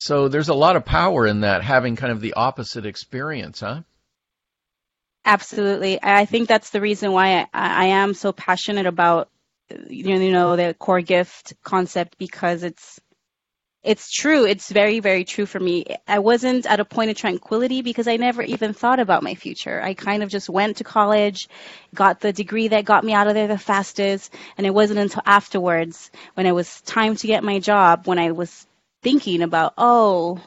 So 0.00 0.28
there's 0.28 0.48
a 0.48 0.54
lot 0.54 0.76
of 0.76 0.84
power 0.84 1.26
in 1.26 1.40
that 1.40 1.62
having 1.62 1.96
kind 1.96 2.12
of 2.12 2.20
the 2.20 2.34
opposite 2.34 2.84
experience, 2.84 3.60
huh? 3.60 3.82
Absolutely. 5.24 5.98
I 6.02 6.26
think 6.26 6.48
that's 6.48 6.70
the 6.70 6.80
reason 6.80 7.12
why 7.12 7.40
I, 7.40 7.46
I 7.54 7.84
am 7.86 8.14
so 8.14 8.32
passionate 8.32 8.86
about 8.86 9.30
you 9.88 10.30
know 10.30 10.56
the 10.56 10.74
core 10.74 11.00
gift 11.00 11.54
concept 11.62 12.18
because 12.18 12.62
it's 12.62 13.00
it's 13.84 14.10
true. 14.10 14.46
It's 14.46 14.70
very, 14.70 15.00
very 15.00 15.24
true 15.24 15.44
for 15.44 15.60
me. 15.60 15.84
I 16.08 16.18
wasn't 16.18 16.64
at 16.64 16.80
a 16.80 16.84
point 16.84 17.10
of 17.10 17.16
tranquility 17.16 17.82
because 17.82 18.08
I 18.08 18.16
never 18.16 18.42
even 18.42 18.72
thought 18.72 18.98
about 18.98 19.22
my 19.22 19.34
future. 19.34 19.80
I 19.80 19.92
kind 19.92 20.22
of 20.22 20.30
just 20.30 20.48
went 20.48 20.78
to 20.78 20.84
college, 20.84 21.48
got 21.94 22.20
the 22.20 22.32
degree 22.32 22.68
that 22.68 22.86
got 22.86 23.04
me 23.04 23.12
out 23.12 23.26
of 23.26 23.34
there 23.34 23.46
the 23.46 23.58
fastest, 23.58 24.34
and 24.56 24.66
it 24.66 24.72
wasn't 24.72 25.00
until 25.00 25.22
afterwards 25.26 26.10
when 26.32 26.46
it 26.46 26.52
was 26.52 26.80
time 26.80 27.16
to 27.16 27.26
get 27.26 27.44
my 27.44 27.58
job 27.58 28.06
when 28.06 28.18
I 28.18 28.32
was 28.32 28.66
thinking 29.02 29.42
about, 29.42 29.74
oh, 29.76 30.40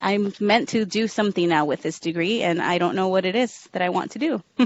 I'm 0.00 0.32
meant 0.38 0.68
to 0.70 0.84
do 0.84 1.08
something 1.08 1.48
now 1.48 1.64
with 1.64 1.82
this 1.82 1.98
degree, 1.98 2.42
and 2.42 2.62
I 2.62 2.78
don't 2.78 2.94
know 2.94 3.08
what 3.08 3.24
it 3.24 3.34
is 3.34 3.68
that 3.72 3.82
I 3.82 3.88
want 3.88 4.12
to 4.12 4.18
do. 4.20 4.42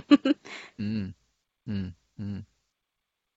mm, 0.78 1.14
mm, 1.66 1.92
mm. 2.20 2.44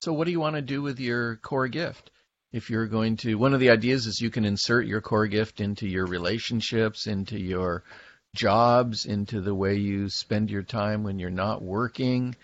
So, 0.01 0.11
what 0.11 0.25
do 0.25 0.31
you 0.31 0.41
want 0.41 0.57
to 0.57 0.61
do 0.61 0.81
with 0.81 0.99
your 0.99 1.37
core 1.37 1.69
gift? 1.69 2.11
If 2.55 2.69
you're 2.69 2.87
going 2.87 3.17
to 3.17 3.35
one 3.35 3.53
of 3.53 3.59
the 3.59 3.69
ideas 3.69 4.07
is 4.07 4.21
you 4.21 4.29
can 4.29 4.45
insert 4.45 4.87
your 4.87 5.01
core 5.01 5.27
gift 5.27 5.59
into 5.59 5.85
your 5.85 6.05
relationships 6.05 7.05
into 7.05 7.37
your 7.37 7.83
jobs 8.33 9.05
into 9.05 9.41
the 9.41 9.53
way 9.53 9.75
you 9.75 10.07
spend 10.07 10.49
your 10.49 10.63
time 10.63 11.03
when 11.03 11.19
you're 11.19 11.29
not 11.29 11.61
working. 11.61 12.35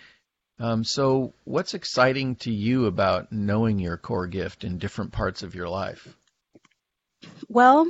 Um, 0.60 0.84
so 0.84 1.34
what's 1.46 1.74
exciting 1.74 2.36
to 2.38 2.52
you 2.52 2.86
about 2.86 3.32
knowing 3.32 3.80
your 3.80 3.98
core 3.98 4.28
gift 4.28 4.64
in 4.64 4.78
different 4.78 5.12
parts 5.12 5.44
of 5.44 5.56
your 5.56 5.70
life? 5.70 6.14
Well 7.48 7.88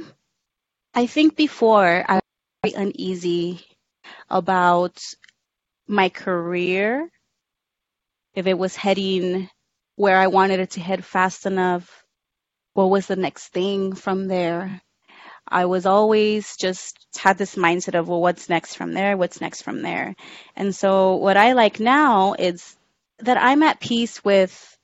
i 0.94 1.08
think 1.08 1.36
before 1.36 2.06
i 2.08 2.16
was 2.16 2.22
very 2.64 2.86
uneasy 2.86 3.66
about 4.30 5.00
my 5.88 6.10
career 6.10 7.10
if 8.36 8.46
it 8.46 8.58
was 8.58 8.76
heading 8.76 9.50
where 9.96 10.18
i 10.20 10.28
wanted 10.28 10.60
it 10.60 10.72
to 10.72 10.82
head 10.82 11.04
fast 11.04 11.46
enough 11.46 12.01
what 12.74 12.90
was 12.90 13.08
the 13.08 13.16
next 13.16 13.50
thing 13.50 13.94
from 13.94 14.28
there. 14.28 14.82
I 15.48 15.66
was 15.66 15.86
always 15.86 16.56
just 16.56 16.98
had 17.18 17.38
this 17.38 17.56
mindset 17.56 18.00
of, 18.00 18.08
well, 18.08 18.22
what's 18.22 18.50
next 18.50 18.76
from 18.76 18.94
there? 18.94 19.18
What's 19.18 19.42
next 19.42 19.64
from 19.64 19.82
there? 19.82 20.16
And 20.56 20.74
so 20.74 21.16
what 21.18 21.36
I 21.36 21.54
like 21.54 21.80
now 21.80 22.34
is 22.38 22.76
that 23.20 23.38
I'm 23.38 23.64
at 23.64 23.82
peace 23.82 24.24
with, 24.24 24.78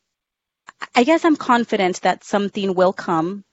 I 0.93 1.03
guess 1.05 1.23
I'm 1.23 1.37
confident 1.37 2.01
that 2.01 2.23
something 2.23 2.73
will 2.75 2.93
come 2.93 3.45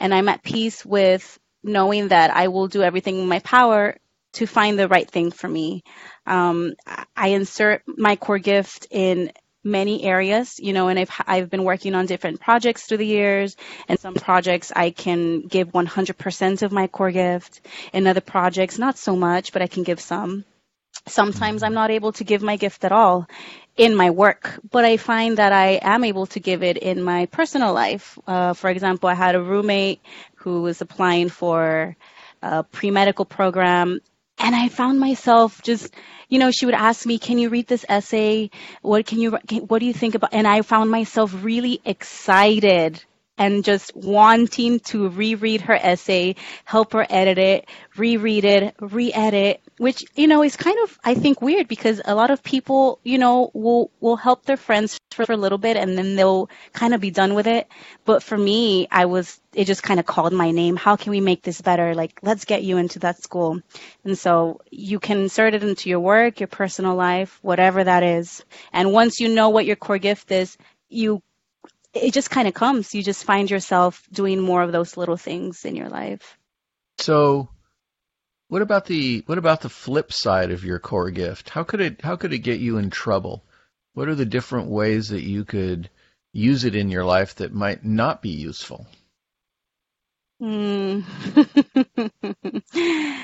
and 0.00 0.12
I'm 0.12 0.28
at 0.28 0.42
peace 0.42 0.84
with 0.84 1.38
knowing 1.62 2.08
that 2.08 2.30
I 2.30 2.48
will 2.48 2.68
do 2.68 2.82
everything 2.82 3.20
in 3.20 3.28
my 3.28 3.38
power 3.40 3.96
to 4.34 4.46
find 4.46 4.78
the 4.78 4.88
right 4.88 5.10
thing 5.10 5.30
for 5.30 5.48
me. 5.48 5.82
Um, 6.26 6.74
I 7.16 7.28
insert 7.28 7.82
my 7.86 8.16
core 8.16 8.38
gift 8.38 8.88
in 8.90 9.32
many 9.66 10.04
areas, 10.04 10.58
you 10.60 10.72
know, 10.72 10.88
and 10.88 10.98
I've 10.98 11.10
I've 11.26 11.50
been 11.50 11.64
working 11.64 11.94
on 11.94 12.06
different 12.06 12.40
projects 12.40 12.84
through 12.86 12.98
the 12.98 13.06
years, 13.06 13.56
and 13.88 13.98
some 14.00 14.14
projects 14.14 14.72
I 14.74 14.90
can 14.90 15.42
give 15.42 15.72
100% 15.72 16.62
of 16.62 16.72
my 16.72 16.86
core 16.86 17.10
gift. 17.10 17.60
In 17.92 18.06
other 18.06 18.20
projects, 18.22 18.78
not 18.78 18.96
so 18.96 19.16
much, 19.16 19.52
but 19.52 19.62
I 19.62 19.66
can 19.66 19.82
give 19.82 20.00
some. 20.00 20.44
Sometimes 21.08 21.62
I'm 21.62 21.74
not 21.74 21.90
able 21.90 22.12
to 22.12 22.24
give 22.24 22.42
my 22.42 22.56
gift 22.56 22.84
at 22.84 22.92
all 22.92 23.28
in 23.76 23.94
my 23.94 24.10
work, 24.10 24.58
but 24.70 24.84
I 24.84 24.96
find 24.96 25.36
that 25.36 25.52
I 25.52 25.78
am 25.82 26.02
able 26.04 26.26
to 26.28 26.40
give 26.40 26.62
it 26.62 26.78
in 26.78 27.02
my 27.02 27.26
personal 27.26 27.74
life. 27.74 28.18
Uh, 28.26 28.54
for 28.54 28.70
example, 28.70 29.08
I 29.08 29.14
had 29.14 29.34
a 29.34 29.42
roommate 29.42 30.00
who 30.36 30.62
was 30.62 30.80
applying 30.80 31.28
for 31.28 31.96
a 32.42 32.62
pre 32.64 32.90
medical 32.90 33.24
program, 33.24 34.00
and 34.38 34.54
I 34.56 34.68
found 34.68 34.98
myself 34.98 35.60
just 35.62 35.92
you 36.28 36.38
know, 36.38 36.50
she 36.50 36.66
would 36.66 36.74
ask 36.74 37.06
me, 37.06 37.18
"Can 37.18 37.38
you 37.38 37.48
read 37.48 37.66
this 37.66 37.84
essay? 37.88 38.50
What 38.82 39.06
can 39.06 39.18
you? 39.20 39.38
What 39.68 39.78
do 39.78 39.86
you 39.86 39.92
think 39.92 40.14
about?" 40.14 40.32
And 40.32 40.46
I 40.46 40.62
found 40.62 40.90
myself 40.90 41.32
really 41.42 41.80
excited 41.84 43.02
and 43.38 43.64
just 43.64 43.94
wanting 43.94 44.80
to 44.80 45.08
reread 45.08 45.60
her 45.62 45.74
essay, 45.74 46.36
help 46.64 46.92
her 46.92 47.06
edit 47.08 47.38
it, 47.38 47.68
reread 47.96 48.44
it, 48.44 48.74
re-edit, 48.80 49.60
which 49.78 50.04
you 50.14 50.26
know 50.26 50.42
is 50.42 50.56
kind 50.56 50.78
of 50.82 50.98
I 51.04 51.14
think 51.14 51.42
weird 51.42 51.68
because 51.68 52.00
a 52.04 52.14
lot 52.14 52.30
of 52.30 52.42
people 52.42 52.98
you 53.04 53.18
know 53.18 53.50
will 53.52 53.90
will 54.00 54.16
help 54.16 54.44
their 54.44 54.56
friends 54.56 54.98
for, 55.10 55.26
for 55.26 55.32
a 55.32 55.36
little 55.36 55.58
bit 55.58 55.76
and 55.76 55.96
then 55.96 56.16
they'll 56.16 56.48
kind 56.72 56.94
of 56.94 57.00
be 57.00 57.10
done 57.10 57.34
with 57.34 57.46
it. 57.46 57.68
But 58.04 58.22
for 58.22 58.36
me, 58.38 58.88
I 58.90 59.06
was 59.06 59.40
it 59.52 59.64
just 59.64 59.82
kind 59.82 60.00
of 60.00 60.06
called 60.06 60.32
my 60.32 60.50
name. 60.50 60.76
How 60.76 60.96
can 60.96 61.10
we 61.10 61.20
make 61.20 61.42
this 61.42 61.60
better? 61.60 61.94
Like 61.94 62.18
let's 62.22 62.44
get 62.44 62.62
you 62.62 62.78
into 62.78 63.00
that 63.00 63.22
school. 63.22 63.60
And 64.04 64.18
so 64.18 64.60
you 64.70 64.98
can 64.98 65.18
insert 65.18 65.54
it 65.54 65.62
into 65.62 65.90
your 65.90 66.00
work, 66.00 66.40
your 66.40 66.46
personal 66.48 66.94
life, 66.94 67.38
whatever 67.42 67.84
that 67.84 68.02
is. 68.02 68.44
And 68.72 68.92
once 68.92 69.20
you 69.20 69.28
know 69.28 69.50
what 69.50 69.66
your 69.66 69.76
core 69.76 69.98
gift 69.98 70.30
is, 70.30 70.56
you 70.88 71.22
it 71.96 72.14
just 72.14 72.30
kind 72.30 72.48
of 72.48 72.54
comes. 72.54 72.94
You 72.94 73.02
just 73.02 73.24
find 73.24 73.50
yourself 73.50 74.06
doing 74.12 74.40
more 74.40 74.62
of 74.62 74.72
those 74.72 74.96
little 74.96 75.16
things 75.16 75.64
in 75.64 75.76
your 75.76 75.88
life. 75.88 76.38
So, 76.98 77.48
what 78.48 78.62
about 78.62 78.86
the 78.86 79.22
what 79.26 79.38
about 79.38 79.60
the 79.60 79.68
flip 79.68 80.12
side 80.12 80.50
of 80.50 80.64
your 80.64 80.78
core 80.78 81.10
gift? 81.10 81.50
How 81.50 81.64
could 81.64 81.80
it 81.80 82.00
how 82.02 82.16
could 82.16 82.32
it 82.32 82.38
get 82.38 82.60
you 82.60 82.78
in 82.78 82.90
trouble? 82.90 83.44
What 83.94 84.08
are 84.08 84.14
the 84.14 84.26
different 84.26 84.68
ways 84.68 85.08
that 85.08 85.22
you 85.22 85.44
could 85.44 85.90
use 86.32 86.64
it 86.64 86.74
in 86.74 86.90
your 86.90 87.04
life 87.04 87.36
that 87.36 87.52
might 87.52 87.84
not 87.84 88.22
be 88.22 88.30
useful? 88.30 88.86
Mm. 90.40 91.02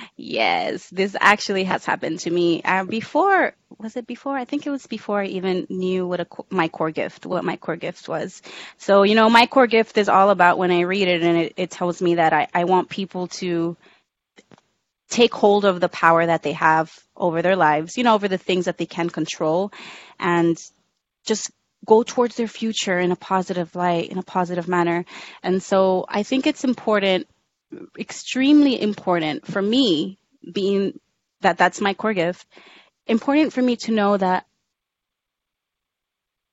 yes, 0.17 0.89
this 0.89 1.15
actually 1.21 1.65
has 1.65 1.85
happened 1.85 2.21
to 2.21 2.31
me. 2.31 2.63
Uh, 2.63 2.85
before, 2.85 3.55
was 3.79 3.97
it 3.97 4.07
before? 4.07 4.35
I 4.37 4.47
think 4.47 4.67
it 4.67 4.71
was 4.71 4.87
before 4.87 5.21
I 5.21 5.27
even 5.27 5.67
knew 5.69 6.07
what 6.07 6.21
a, 6.21 6.27
my 6.49 6.69
core 6.69 6.91
gift, 6.91 7.27
what 7.27 7.45
my 7.45 7.57
core 7.57 7.77
gift 7.77 8.09
was. 8.09 8.41
So, 8.79 9.03
you 9.03 9.15
know, 9.15 9.29
my 9.29 9.47
core 9.47 9.67
gift 9.67 9.99
is 9.99 10.09
all 10.09 10.31
about 10.31 10.57
when 10.57 10.71
I 10.71 10.81
read 10.83 11.07
it 11.07 11.23
and 11.23 11.37
it, 11.37 11.53
it 11.59 11.71
tells 11.71 12.01
me 12.01 12.15
that 12.15 12.33
I, 12.33 12.49
I 12.55 12.65
want 12.65 12.89
people 12.89 13.27
to 13.29 13.77
take 15.11 15.35
hold 15.35 15.67
of 15.67 15.81
the 15.81 15.91
power 15.91 16.25
that 16.25 16.43
they 16.43 16.53
have 16.53 16.91
over 17.15 17.43
their 17.43 17.57
lives, 17.57 17.99
you 17.99 18.05
know, 18.05 18.15
over 18.15 18.29
the 18.29 18.39
things 18.39 18.65
that 18.65 18.79
they 18.79 18.87
can 18.87 19.11
control 19.11 19.71
and 20.19 20.57
just 21.27 21.51
go 21.85 22.03
towards 22.03 22.37
their 22.37 22.49
future 22.49 22.99
in 22.99 23.13
a 23.13 23.17
positive 23.17 23.75
light, 23.75 24.11
in 24.11 24.19
a 24.19 24.23
positive 24.23 24.69
manner. 24.69 25.05
And 25.43 25.63
so 25.63 26.05
I 26.09 26.23
think 26.23 26.47
it's 26.47 26.65
important, 26.65 27.29
extremely 27.99 28.81
important 28.81 29.47
for 29.47 29.61
me, 29.61 30.19
being 30.53 30.99
that 31.41 31.59
that's 31.59 31.81
my 31.81 31.95
core 31.95 32.15
gift, 32.15 32.47
important 33.07 33.53
for 33.53 33.63
me 33.63 33.77
to 33.77 33.93
know 33.93 34.17
that 34.17 34.47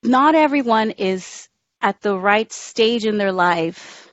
not 0.02 0.36
everyone 0.36 0.92
is 0.92 1.48
at 1.82 2.02
the 2.02 2.18
right 2.18 2.52
stage 2.52 3.06
in 3.06 3.18
their 3.18 3.32
life 3.32 4.12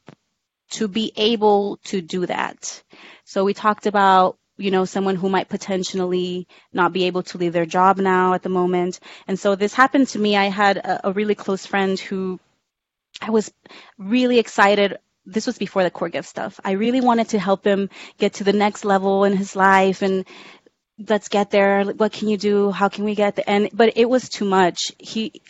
to 0.71 0.89
be 0.89 1.13
able 1.17 1.79
to 1.85 2.01
do 2.01 2.27
that. 2.27 2.83
So 3.25 3.45
we 3.45 3.55
talked 3.55 3.87
about, 3.87 4.37
you 4.57 4.71
know, 4.71 4.85
someone 4.85 5.17
who 5.17 5.29
might 5.29 5.49
potentially 5.49 6.47
not 6.73 6.93
be 6.93 7.05
able 7.05 7.23
to 7.25 7.39
leave 7.39 7.53
their 7.53 7.67
job 7.67 7.99
now 7.99 8.35
at 8.35 8.43
the 8.43 8.49
moment. 8.49 9.01
And 9.29 9.39
so 9.39 9.55
this 9.55 9.75
happened 9.75 10.09
to 10.09 10.19
me. 10.19 10.37
I 10.37 10.47
had 10.47 10.79
a, 10.79 11.09
a 11.09 11.13
really 11.13 11.35
close 11.35 11.67
friend 11.67 11.99
who 11.99 12.41
I 13.21 13.31
was 13.31 13.53
really 13.99 14.39
excited. 14.39 14.99
This 15.25 15.47
was 15.47 15.59
before 15.59 15.83
the 15.83 15.91
core 15.91 16.09
gift 16.09 16.29
stuff. 16.29 16.61
I 16.65 16.73
really 16.73 17.01
wanted 17.01 17.31
to 17.31 17.39
help 17.39 17.67
him 17.67 17.91
get 18.19 18.35
to 18.35 18.45
the 18.45 18.53
next 18.53 18.85
level 18.85 19.25
in 19.25 19.37
his 19.37 19.57
life 19.57 20.03
and 20.03 20.25
let's 21.09 21.29
get 21.29 21.51
there. 21.51 21.85
What 21.85 22.13
can 22.13 22.29
you 22.29 22.37
do? 22.37 22.71
How 22.71 22.89
can 22.89 23.05
we 23.05 23.15
get 23.15 23.37
there? 23.37 23.45
And 23.47 23.71
but 23.73 23.97
it 23.97 24.09
was 24.09 24.29
too 24.29 24.45
much. 24.45 24.93
He 24.99 25.43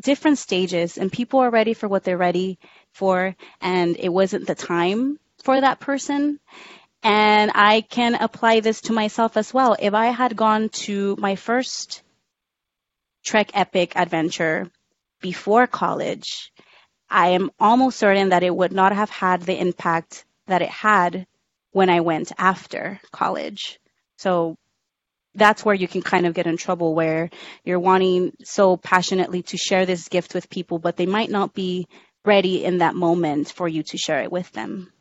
different 0.00 0.38
stages 0.38 0.98
and 0.98 1.10
people 1.12 1.40
are 1.40 1.50
ready 1.50 1.74
for 1.74 1.88
what 1.88 2.04
they're 2.04 2.16
ready 2.16 2.58
for 2.92 3.34
and 3.60 3.96
it 3.98 4.08
wasn't 4.08 4.46
the 4.46 4.54
time 4.54 5.18
for 5.42 5.60
that 5.60 5.80
person. 5.80 6.38
And 7.02 7.50
I 7.54 7.80
can 7.80 8.14
apply 8.14 8.60
this 8.60 8.82
to 8.82 8.92
myself 8.92 9.36
as 9.36 9.52
well. 9.52 9.76
If 9.78 9.94
I 9.94 10.06
had 10.06 10.36
gone 10.36 10.68
to 10.86 11.16
my 11.18 11.36
first 11.36 12.02
Trek 13.24 13.50
Epic 13.54 13.92
adventure 13.96 14.70
before 15.20 15.66
college, 15.66 16.52
I 17.10 17.28
am 17.30 17.50
almost 17.58 17.98
certain 17.98 18.30
that 18.30 18.42
it 18.42 18.54
would 18.54 18.72
not 18.72 18.92
have 18.92 19.10
had 19.10 19.42
the 19.42 19.58
impact 19.58 20.24
that 20.46 20.62
it 20.62 20.70
had 20.70 21.26
when 21.72 21.90
I 21.90 22.00
went 22.00 22.32
after 22.38 23.00
college. 23.10 23.80
So 24.16 24.56
that's 25.34 25.64
where 25.64 25.74
you 25.74 25.88
can 25.88 26.02
kind 26.02 26.26
of 26.26 26.34
get 26.34 26.46
in 26.46 26.56
trouble 26.56 26.94
where 26.94 27.30
you're 27.64 27.80
wanting 27.80 28.32
so 28.44 28.76
passionately 28.76 29.42
to 29.42 29.56
share 29.56 29.86
this 29.86 30.08
gift 30.08 30.34
with 30.34 30.50
people, 30.50 30.78
but 30.78 30.96
they 30.96 31.06
might 31.06 31.30
not 31.30 31.54
be 31.54 31.86
ready 32.24 32.64
in 32.64 32.78
that 32.78 32.94
moment 32.94 33.50
for 33.50 33.66
you 33.66 33.82
to 33.82 33.98
share 33.98 34.22
it 34.22 34.30
with 34.30 34.50
them. 34.52 34.91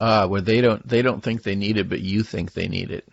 Uh, 0.00 0.26
where 0.26 0.40
they 0.40 0.60
don't 0.60 0.86
they 0.86 1.02
don't 1.02 1.22
think 1.22 1.42
they 1.42 1.54
need 1.54 1.76
it, 1.76 1.88
but 1.88 2.00
you 2.00 2.22
think 2.22 2.52
they 2.52 2.68
need 2.68 2.90
it. 2.90 3.06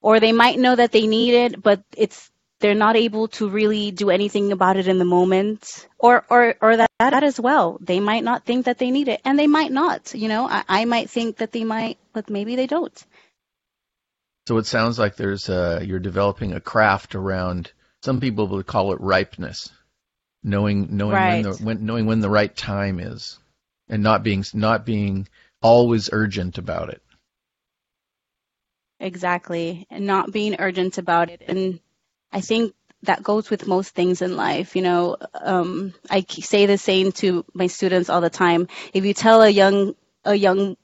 Or 0.00 0.20
they 0.20 0.32
might 0.32 0.58
know 0.58 0.76
that 0.76 0.92
they 0.92 1.06
need 1.06 1.34
it, 1.34 1.62
but 1.62 1.82
it's 1.96 2.30
they're 2.60 2.74
not 2.74 2.96
able 2.96 3.28
to 3.28 3.48
really 3.48 3.90
do 3.90 4.10
anything 4.10 4.52
about 4.52 4.76
it 4.76 4.88
in 4.88 4.98
the 4.98 5.04
moment. 5.04 5.86
Or 5.98 6.24
or 6.30 6.54
or 6.60 6.76
that, 6.76 6.90
that 7.00 7.24
as 7.24 7.40
well. 7.40 7.78
They 7.80 8.00
might 8.00 8.24
not 8.24 8.44
think 8.44 8.66
that 8.66 8.78
they 8.78 8.90
need 8.90 9.08
it 9.08 9.20
and 9.24 9.38
they 9.38 9.46
might 9.46 9.72
not 9.72 10.14
you 10.14 10.28
know? 10.28 10.48
I, 10.48 10.64
I 10.68 10.84
might 10.84 11.10
think 11.10 11.38
that 11.38 11.52
they 11.52 11.64
might 11.64 11.98
but 12.12 12.30
maybe 12.30 12.56
they 12.56 12.66
don't. 12.66 13.04
So 14.46 14.56
it 14.56 14.66
sounds 14.66 14.98
like 14.98 15.16
there's 15.16 15.48
a, 15.50 15.82
you're 15.84 15.98
developing 15.98 16.52
a 16.52 16.60
craft 16.60 17.14
around 17.14 17.70
some 18.02 18.20
people 18.20 18.46
would 18.48 18.66
call 18.66 18.92
it 18.92 19.00
ripeness. 19.00 19.70
Knowing 20.42 20.96
knowing 20.96 21.14
right. 21.14 21.32
when 21.32 21.42
the 21.42 21.64
when, 21.64 21.86
knowing 21.86 22.06
when 22.06 22.20
the 22.20 22.30
right 22.30 22.56
time 22.56 23.00
is 23.00 23.38
and 23.88 24.02
not 24.02 24.22
being 24.22 24.44
not 24.54 24.86
being 24.86 25.28
always 25.62 26.10
urgent 26.12 26.58
about 26.58 26.90
it 26.90 27.02
exactly 29.00 29.86
and 29.90 30.06
not 30.06 30.32
being 30.32 30.56
urgent 30.58 30.98
about 30.98 31.30
it 31.30 31.42
and 31.46 31.80
I 32.32 32.40
think 32.40 32.74
that 33.02 33.22
goes 33.22 33.48
with 33.48 33.66
most 33.66 33.94
things 33.94 34.22
in 34.22 34.36
life. 34.36 34.74
You 34.74 34.82
know, 34.82 35.16
um, 35.34 35.94
I 36.10 36.24
say 36.28 36.66
the 36.66 36.78
same 36.78 37.12
to 37.12 37.44
my 37.54 37.68
students 37.68 38.10
all 38.10 38.20
the 38.20 38.30
time. 38.30 38.68
If 38.92 39.04
you 39.04 39.14
tell 39.14 39.42
a 39.42 39.48
young 39.48 39.94
a 40.24 40.34
young 40.34 40.76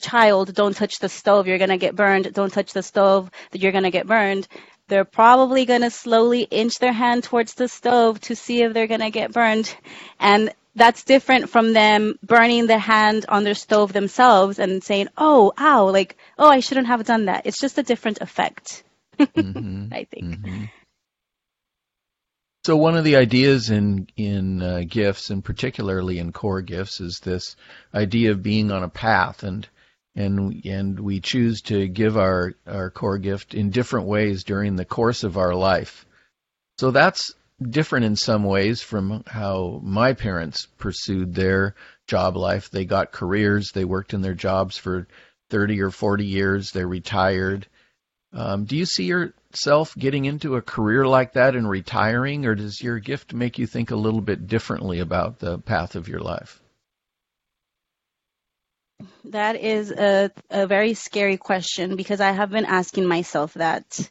child, 0.00 0.54
"Don't 0.54 0.76
touch 0.76 0.98
the 1.00 1.08
stove, 1.08 1.46
you're 1.46 1.58
gonna 1.58 1.76
get 1.78 1.96
burned," 1.96 2.32
"Don't 2.32 2.52
touch 2.52 2.72
the 2.72 2.82
stove, 2.82 3.30
that 3.50 3.60
you're 3.60 3.72
gonna 3.72 3.90
get 3.90 4.06
burned," 4.06 4.46
they're 4.88 5.04
probably 5.04 5.64
gonna 5.64 5.90
slowly 5.90 6.42
inch 6.42 6.78
their 6.78 6.92
hand 6.92 7.24
towards 7.24 7.54
the 7.54 7.68
stove 7.68 8.20
to 8.22 8.36
see 8.36 8.62
if 8.62 8.72
they're 8.72 8.86
gonna 8.86 9.10
get 9.10 9.32
burned, 9.32 9.74
and 10.20 10.52
that's 10.76 11.04
different 11.04 11.48
from 11.48 11.72
them 11.72 12.18
burning 12.22 12.66
their 12.66 12.78
hand 12.78 13.24
on 13.28 13.42
their 13.44 13.54
stove 13.54 13.92
themselves 13.92 14.58
and 14.58 14.84
saying, 14.84 15.08
"Oh, 15.16 15.52
ow!" 15.58 15.86
Like, 15.86 16.16
"Oh, 16.38 16.48
I 16.48 16.60
shouldn't 16.60 16.86
have 16.86 17.04
done 17.04 17.24
that." 17.24 17.46
It's 17.46 17.60
just 17.60 17.78
a 17.78 17.82
different 17.82 18.20
effect. 18.20 18.84
Mm-hmm. 19.18 19.94
I 19.94 20.04
think. 20.04 20.24
Mm-hmm. 20.24 20.64
So 22.66 22.76
one 22.76 22.96
of 22.98 23.04
the 23.04 23.16
ideas 23.16 23.70
in 23.70 24.08
in 24.16 24.60
uh, 24.60 24.82
gifts, 24.86 25.30
and 25.30 25.42
particularly 25.42 26.18
in 26.18 26.32
core 26.32 26.60
gifts, 26.60 27.00
is 27.00 27.20
this 27.22 27.56
idea 27.94 28.32
of 28.32 28.42
being 28.42 28.70
on 28.70 28.82
a 28.82 28.90
path, 28.90 29.42
and 29.42 29.66
and 30.14 30.62
and 30.66 31.00
we 31.00 31.20
choose 31.20 31.62
to 31.62 31.88
give 31.88 32.18
our 32.18 32.52
our 32.66 32.90
core 32.90 33.18
gift 33.18 33.54
in 33.54 33.70
different 33.70 34.08
ways 34.08 34.44
during 34.44 34.76
the 34.76 34.84
course 34.84 35.24
of 35.24 35.38
our 35.38 35.54
life. 35.54 36.04
So 36.78 36.90
that's 36.90 37.32
different 37.62 38.04
in 38.04 38.16
some 38.16 38.44
ways 38.44 38.82
from 38.82 39.24
how 39.26 39.80
my 39.82 40.12
parents 40.12 40.66
pursued 40.78 41.34
their 41.34 41.74
job 42.06 42.36
life. 42.36 42.70
They 42.70 42.84
got 42.84 43.12
careers, 43.12 43.72
they 43.72 43.84
worked 43.84 44.14
in 44.14 44.20
their 44.20 44.34
jobs 44.34 44.76
for 44.76 45.06
30 45.50 45.80
or 45.80 45.90
40 45.90 46.26
years, 46.26 46.70
they 46.72 46.84
retired. 46.84 47.66
Um, 48.32 48.64
do 48.64 48.76
you 48.76 48.84
see 48.84 49.04
yourself 49.04 49.94
getting 49.96 50.26
into 50.26 50.56
a 50.56 50.62
career 50.62 51.06
like 51.06 51.34
that 51.34 51.56
and 51.56 51.68
retiring, 51.68 52.44
or 52.44 52.54
does 52.54 52.82
your 52.82 52.98
gift 52.98 53.32
make 53.32 53.58
you 53.58 53.66
think 53.66 53.90
a 53.90 53.96
little 53.96 54.20
bit 54.20 54.46
differently 54.46 55.00
about 55.00 55.38
the 55.38 55.58
path 55.58 55.96
of 55.96 56.08
your 56.08 56.20
life? 56.20 56.60
That 59.24 59.56
is 59.56 59.90
a, 59.90 60.30
a 60.50 60.66
very 60.66 60.94
scary 60.94 61.36
question 61.36 61.96
because 61.96 62.20
I 62.20 62.32
have 62.32 62.50
been 62.50 62.64
asking 62.64 63.06
myself 63.06 63.54
that 63.54 64.10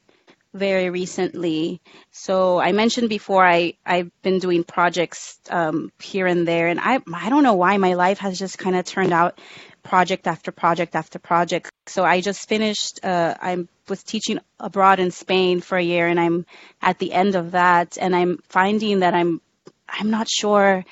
very 0.55 0.89
recently. 0.89 1.81
So 2.11 2.59
I 2.59 2.71
mentioned 2.71 3.09
before 3.09 3.45
I 3.45 3.73
I've 3.85 4.09
been 4.21 4.39
doing 4.39 4.63
projects 4.63 5.37
um, 5.49 5.91
here 5.99 6.25
and 6.27 6.47
there, 6.47 6.69
and 6.69 6.79
I 6.79 6.99
I 7.13 7.29
don't 7.29 7.43
know 7.43 7.55
why 7.55 7.77
my 7.77 7.93
life 7.93 8.19
has 8.19 8.39
just 8.39 8.57
kind 8.57 8.75
of 8.75 8.85
turned 8.85 9.13
out 9.13 9.39
project 9.83 10.27
after 10.27 10.51
project 10.51 10.95
after 10.95 11.19
project. 11.19 11.71
So 11.87 12.03
I 12.03 12.21
just 12.21 12.47
finished. 12.47 13.01
Uh, 13.03 13.35
I 13.39 13.67
was 13.87 14.01
teaching 14.01 14.39
abroad 14.59 14.99
in 14.99 15.11
Spain 15.11 15.61
for 15.61 15.77
a 15.77 15.83
year, 15.83 16.07
and 16.07 16.19
I'm 16.19 16.45
at 16.81 16.99
the 16.99 17.11
end 17.13 17.35
of 17.35 17.51
that, 17.51 17.97
and 17.99 18.15
I'm 18.15 18.39
finding 18.49 19.01
that 19.01 19.13
I'm 19.13 19.41
I'm 19.87 20.09
not 20.09 20.29
sure. 20.29 20.85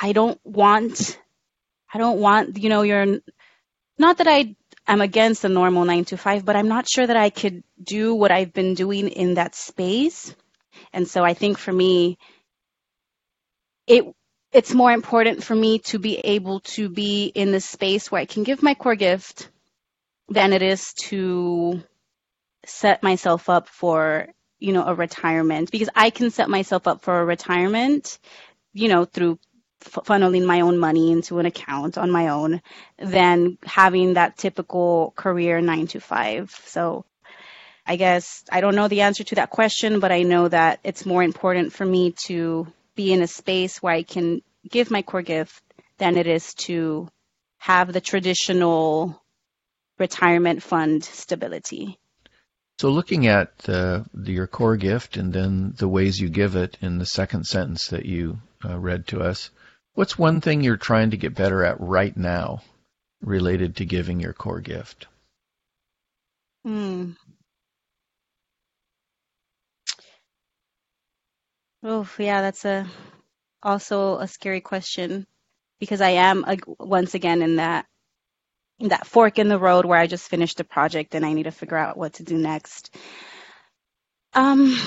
I 0.00 0.12
don't 0.12 0.40
want. 0.44 1.18
I 1.92 1.98
don't 1.98 2.20
want. 2.20 2.58
You 2.58 2.70
know, 2.70 2.82
you're 2.82 3.20
not 3.98 4.16
that 4.18 4.26
I 4.26 4.56
am 4.92 5.00
against 5.00 5.42
the 5.42 5.48
normal 5.48 5.84
nine 5.84 6.04
to 6.06 6.16
five, 6.16 6.44
but 6.44 6.56
I'm 6.56 6.68
not 6.68 6.88
sure 6.88 7.06
that 7.06 7.16
I 7.16 7.30
could 7.30 7.62
do 7.82 8.14
what 8.14 8.30
I've 8.30 8.52
been 8.52 8.74
doing 8.74 9.08
in 9.08 9.34
that 9.34 9.54
space. 9.54 10.34
And 10.92 11.06
so 11.06 11.24
I 11.24 11.34
think 11.34 11.58
for 11.58 11.72
me, 11.72 12.18
it 13.86 14.04
it's 14.52 14.74
more 14.74 14.90
important 14.92 15.44
for 15.44 15.54
me 15.54 15.78
to 15.78 15.98
be 15.98 16.18
able 16.18 16.60
to 16.60 16.88
be 16.88 17.26
in 17.26 17.52
the 17.52 17.60
space 17.60 18.10
where 18.10 18.20
I 18.20 18.24
can 18.24 18.42
give 18.42 18.62
my 18.62 18.74
core 18.74 18.96
gift 18.96 19.48
than 20.28 20.52
it 20.52 20.62
is 20.62 20.92
to 21.08 21.82
set 22.66 23.02
myself 23.02 23.48
up 23.48 23.68
for, 23.68 24.26
you 24.58 24.72
know, 24.72 24.84
a 24.86 24.94
retirement 24.94 25.70
because 25.70 25.88
I 25.94 26.10
can 26.10 26.30
set 26.30 26.48
myself 26.48 26.88
up 26.88 27.02
for 27.02 27.20
a 27.20 27.24
retirement, 27.24 28.18
you 28.72 28.88
know, 28.88 29.04
through 29.04 29.38
f- 29.84 30.04
funneling 30.04 30.46
my 30.46 30.60
own 30.60 30.78
money 30.78 31.12
into 31.12 31.38
an 31.38 31.46
account 31.46 31.98
on 31.98 32.10
my 32.10 32.28
own 32.28 32.60
than 32.98 33.58
having 33.64 34.14
that 34.14 34.36
typical 34.36 35.12
career 35.16 35.60
9 35.60 35.86
to 35.88 36.00
5. 36.00 36.50
So 36.66 37.04
I 37.86 37.96
guess 37.96 38.44
I 38.50 38.60
don't 38.60 38.74
know 38.74 38.88
the 38.88 39.02
answer 39.02 39.24
to 39.24 39.34
that 39.36 39.50
question, 39.50 40.00
but 40.00 40.12
I 40.12 40.22
know 40.22 40.48
that 40.48 40.80
it's 40.84 41.06
more 41.06 41.22
important 41.22 41.72
for 41.72 41.84
me 41.84 42.12
to 42.26 42.66
be 42.94 43.12
in 43.12 43.22
a 43.22 43.26
space 43.26 43.82
where 43.82 43.94
I 43.94 44.02
can 44.02 44.42
give 44.68 44.90
my 44.90 45.02
core 45.02 45.22
gift 45.22 45.62
than 45.98 46.16
it 46.16 46.26
is 46.26 46.54
to 46.54 47.08
have 47.58 47.92
the 47.92 48.00
traditional 48.00 49.20
retirement 49.98 50.62
fund 50.62 51.04
stability. 51.04 51.98
So, 52.78 52.88
looking 52.88 53.26
at 53.26 53.52
uh, 53.68 54.04
your 54.24 54.46
core 54.46 54.76
gift 54.76 55.18
and 55.18 55.32
then 55.32 55.74
the 55.76 55.88
ways 55.88 56.18
you 56.18 56.30
give 56.30 56.56
it 56.56 56.78
in 56.80 56.98
the 56.98 57.04
second 57.04 57.44
sentence 57.44 57.88
that 57.88 58.06
you 58.06 58.38
uh, 58.64 58.78
read 58.78 59.06
to 59.08 59.20
us, 59.20 59.50
what's 60.00 60.18
one 60.18 60.40
thing 60.40 60.62
you're 60.62 60.78
trying 60.78 61.10
to 61.10 61.18
get 61.18 61.34
better 61.34 61.62
at 61.62 61.78
right 61.78 62.16
now 62.16 62.62
related 63.20 63.76
to 63.76 63.84
giving 63.84 64.18
your 64.18 64.32
core 64.32 64.62
gift? 64.62 65.06
Hmm. 66.64 67.10
Oh, 71.82 72.08
yeah, 72.16 72.40
that's 72.40 72.64
a 72.64 72.86
also 73.62 74.16
a 74.16 74.26
scary 74.26 74.62
question 74.62 75.26
because 75.80 76.00
I 76.00 76.12
am 76.12 76.46
once 76.78 77.14
again 77.14 77.42
in 77.42 77.56
that 77.56 77.84
in 78.78 78.88
that 78.88 79.06
fork 79.06 79.38
in 79.38 79.48
the 79.48 79.58
road 79.58 79.84
where 79.84 79.98
I 79.98 80.06
just 80.06 80.30
finished 80.30 80.60
a 80.60 80.64
project 80.64 81.14
and 81.14 81.26
I 81.26 81.34
need 81.34 81.42
to 81.42 81.50
figure 81.50 81.76
out 81.76 81.98
what 81.98 82.14
to 82.14 82.22
do 82.22 82.38
next. 82.38 82.96
Um, 84.32 84.80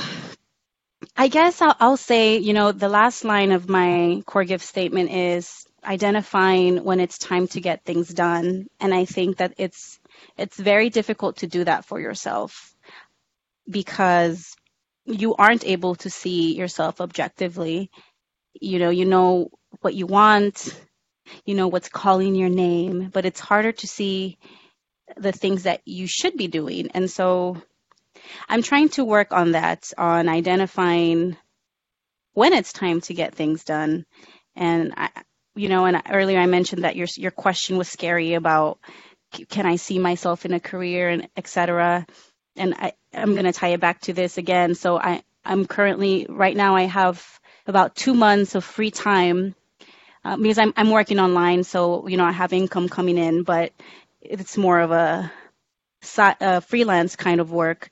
I 1.16 1.28
guess 1.28 1.62
I'll, 1.62 1.76
I'll 1.80 1.98
say, 1.98 2.38
you 2.38 2.54
know, 2.54 2.72
the 2.72 2.90
last 2.90 3.24
line 3.24 3.52
of 3.52 3.70
my 3.70 4.24
core 4.26 4.44
gift 4.44 4.66
statement 4.66 5.12
is 5.12 5.66
identifying 5.84 6.84
when 6.84 7.00
it's 7.00 7.18
time 7.18 7.48
to 7.50 7.62
get 7.62 7.84
things 7.84 8.10
done. 8.10 8.68
And 8.80 8.94
I 8.94 9.06
think 9.06 9.38
that 9.38 9.54
it's 9.58 10.00
it's 10.38 10.58
very 10.58 10.90
difficult 10.90 11.38
to 11.38 11.48
do 11.48 11.64
that 11.64 11.86
for 11.86 12.00
yourself 12.00 12.76
because 13.70 14.56
you 15.06 15.36
aren't 15.36 15.66
able 15.66 15.96
to 15.96 16.10
see 16.10 16.56
yourself 16.56 17.02
objectively. 17.02 17.90
You 18.60 18.80
know, 18.80 18.90
you 18.90 19.06
know 19.06 19.50
what 19.82 19.96
you 19.96 20.06
want, 20.06 20.74
you 21.46 21.56
know 21.56 21.68
what's 21.68 21.90
calling 21.90 22.36
your 22.36 22.50
name, 22.50 23.10
but 23.12 23.26
it's 23.26 23.40
harder 23.40 23.72
to 23.72 23.88
see 23.88 24.38
the 25.18 25.32
things 25.32 25.64
that 25.64 25.82
you 25.86 26.08
should 26.08 26.38
be 26.38 26.48
doing. 26.48 26.92
And 26.94 27.10
so 27.10 27.62
I'm 28.48 28.64
trying 28.64 28.90
to 28.90 29.06
work 29.06 29.34
on 29.34 29.52
that, 29.52 29.92
on 29.98 30.30
identifying 30.30 31.38
when 32.34 32.54
it's 32.54 32.74
time 32.74 33.02
to 33.02 33.14
get 33.14 33.36
things 33.36 33.64
done. 33.64 34.06
And 34.56 34.94
I, 34.98 35.10
you 35.56 35.70
know, 35.70 35.86
and 35.86 36.02
earlier 36.10 36.40
I 36.40 36.46
mentioned 36.46 36.84
that 36.84 36.96
your 36.96 37.08
your 37.16 37.32
question 37.32 37.78
was 37.78 37.88
scary 37.88 38.34
about 38.34 38.80
can 39.50 39.66
I 39.66 39.78
see 39.78 40.00
myself 40.00 40.46
in 40.46 40.54
a 40.54 40.60
career 40.60 41.10
and 41.10 41.28
etc. 41.36 42.06
And 42.56 42.76
I, 42.76 42.94
I'm 43.14 43.34
going 43.34 43.46
to 43.46 43.54
tie 43.54 43.70
it 43.70 43.80
back 43.80 44.02
to 44.02 44.14
this 44.14 44.38
again. 44.38 44.76
So 44.76 45.00
I, 45.00 45.24
I'm 45.44 45.66
currently 45.66 46.28
right 46.30 46.56
now 46.56 46.76
I 46.76 46.84
have 46.84 47.26
about 47.66 47.96
two 47.96 48.14
months 48.14 48.56
of 48.56 48.64
free 48.64 48.92
time 48.92 49.56
uh, 50.26 50.38
because 50.38 50.58
I'm 50.58 50.74
I'm 50.78 50.90
working 50.90 51.20
online, 51.20 51.64
so 51.64 52.08
you 52.08 52.18
know 52.18 52.26
I 52.26 52.32
have 52.32 52.54
income 52.54 52.90
coming 52.90 53.18
in, 53.18 53.44
but 53.44 53.74
it's 54.22 54.58
more 54.58 54.80
of 54.80 54.92
a, 54.92 55.32
a 56.18 56.36
uh, 56.40 56.60
freelance 56.60 57.16
kind 57.16 57.42
of 57.42 57.52
work. 57.52 57.90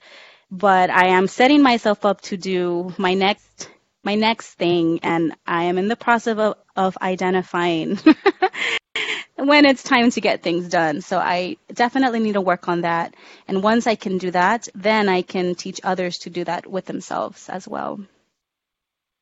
But 0.49 0.89
I 0.89 1.07
am 1.07 1.27
setting 1.27 1.63
myself 1.63 2.05
up 2.05 2.21
to 2.21 2.37
do 2.37 2.93
my 2.97 3.13
next 3.13 3.69
my 4.03 4.15
next 4.15 4.53
thing, 4.53 4.99
and 5.03 5.35
I 5.45 5.65
am 5.65 5.77
in 5.77 5.87
the 5.87 5.95
process 5.95 6.37
of, 6.37 6.55
of 6.75 6.97
identifying 7.01 7.99
when 9.35 9.65
it's 9.65 9.83
time 9.83 10.09
to 10.11 10.21
get 10.21 10.41
things 10.41 10.67
done. 10.69 11.01
So 11.01 11.19
I 11.19 11.57
definitely 11.71 12.19
need 12.19 12.33
to 12.33 12.41
work 12.41 12.67
on 12.67 12.81
that. 12.81 13.15
And 13.47 13.61
once 13.63 13.87
I 13.87 13.95
can 13.95 14.17
do 14.17 14.31
that, 14.31 14.67
then 14.73 15.07
I 15.09 15.21
can 15.21 15.55
teach 15.55 15.79
others 15.83 16.19
to 16.19 16.29
do 16.29 16.43
that 16.45 16.65
with 16.65 16.85
themselves 16.85 17.47
as 17.49 17.67
well. 17.67 17.99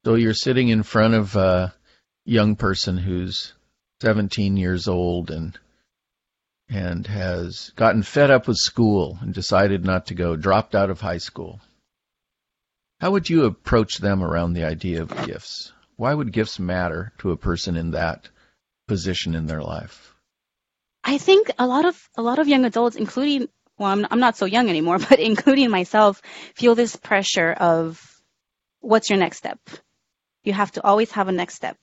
So 0.05 0.15
you're 0.15 0.33
sitting 0.33 0.69
in 0.69 0.83
front 0.83 1.13
of 1.13 1.35
a 1.35 1.73
young 2.25 2.55
person 2.55 2.97
who's 2.97 3.53
17 4.01 4.55
years 4.55 4.87
old 4.87 5.29
and 5.29 5.57
and 6.69 7.07
has 7.07 7.71
gotten 7.75 8.03
fed 8.03 8.29
up 8.29 8.47
with 8.47 8.57
school 8.57 9.17
and 9.21 9.33
decided 9.33 9.83
not 9.83 10.07
to 10.07 10.13
go, 10.13 10.35
dropped 10.35 10.75
out 10.75 10.89
of 10.89 11.01
high 11.01 11.17
school. 11.17 11.59
How 12.99 13.11
would 13.11 13.29
you 13.29 13.45
approach 13.45 13.97
them 13.97 14.23
around 14.23 14.53
the 14.53 14.65
idea 14.65 15.01
of 15.01 15.25
gifts? 15.25 15.71
Why 15.95 16.13
would 16.13 16.31
gifts 16.31 16.59
matter 16.59 17.11
to 17.19 17.31
a 17.31 17.37
person 17.37 17.75
in 17.75 17.91
that 17.91 18.29
position 18.87 19.35
in 19.35 19.47
their 19.47 19.61
life? 19.61 20.15
I 21.03 21.17
think 21.17 21.49
a 21.57 21.65
lot 21.65 21.85
of 21.85 22.09
a 22.15 22.21
lot 22.21 22.39
of 22.39 22.47
young 22.47 22.65
adults, 22.65 22.95
including 22.95 23.47
well, 23.77 23.89
I'm, 23.89 24.05
I'm 24.11 24.19
not 24.19 24.37
so 24.37 24.45
young 24.45 24.69
anymore, 24.69 24.99
but 25.09 25.19
including 25.19 25.71
myself, 25.71 26.21
feel 26.55 26.75
this 26.75 26.95
pressure 26.95 27.51
of 27.53 28.21
what's 28.81 29.09
your 29.09 29.17
next 29.17 29.37
step. 29.37 29.59
You 30.43 30.53
have 30.53 30.71
to 30.73 30.83
always 30.83 31.11
have 31.11 31.27
a 31.29 31.31
next 31.31 31.55
step. 31.55 31.77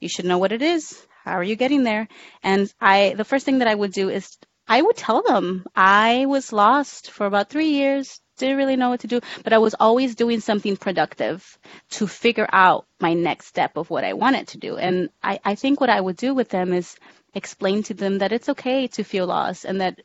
You 0.00 0.08
should 0.08 0.24
know 0.24 0.38
what 0.38 0.52
it 0.52 0.62
is. 0.62 1.06
How 1.28 1.36
are 1.36 1.44
you 1.44 1.56
getting 1.56 1.82
there? 1.82 2.08
And 2.42 2.72
I, 2.80 3.12
the 3.14 3.24
first 3.24 3.44
thing 3.44 3.58
that 3.58 3.68
I 3.68 3.74
would 3.74 3.92
do 3.92 4.08
is 4.08 4.38
I 4.66 4.80
would 4.80 4.96
tell 4.96 5.22
them 5.22 5.66
I 5.76 6.24
was 6.24 6.54
lost 6.54 7.10
for 7.10 7.26
about 7.26 7.50
three 7.50 7.72
years, 7.72 8.18
didn't 8.38 8.56
really 8.56 8.76
know 8.76 8.88
what 8.88 9.00
to 9.00 9.08
do, 9.08 9.20
but 9.44 9.52
I 9.52 9.58
was 9.58 9.74
always 9.78 10.14
doing 10.14 10.40
something 10.40 10.78
productive 10.78 11.58
to 11.90 12.06
figure 12.06 12.48
out 12.50 12.86
my 12.98 13.12
next 13.12 13.46
step 13.46 13.76
of 13.76 13.90
what 13.90 14.04
I 14.04 14.14
wanted 14.14 14.48
to 14.48 14.58
do. 14.58 14.78
And 14.78 15.10
I, 15.22 15.38
I 15.44 15.54
think 15.54 15.82
what 15.82 15.90
I 15.90 16.00
would 16.00 16.16
do 16.16 16.32
with 16.32 16.48
them 16.48 16.72
is 16.72 16.96
explain 17.34 17.82
to 17.84 17.94
them 17.94 18.18
that 18.18 18.32
it's 18.32 18.48
okay 18.48 18.86
to 18.88 19.04
feel 19.04 19.26
lost 19.26 19.66
and 19.66 19.82
that 19.82 20.00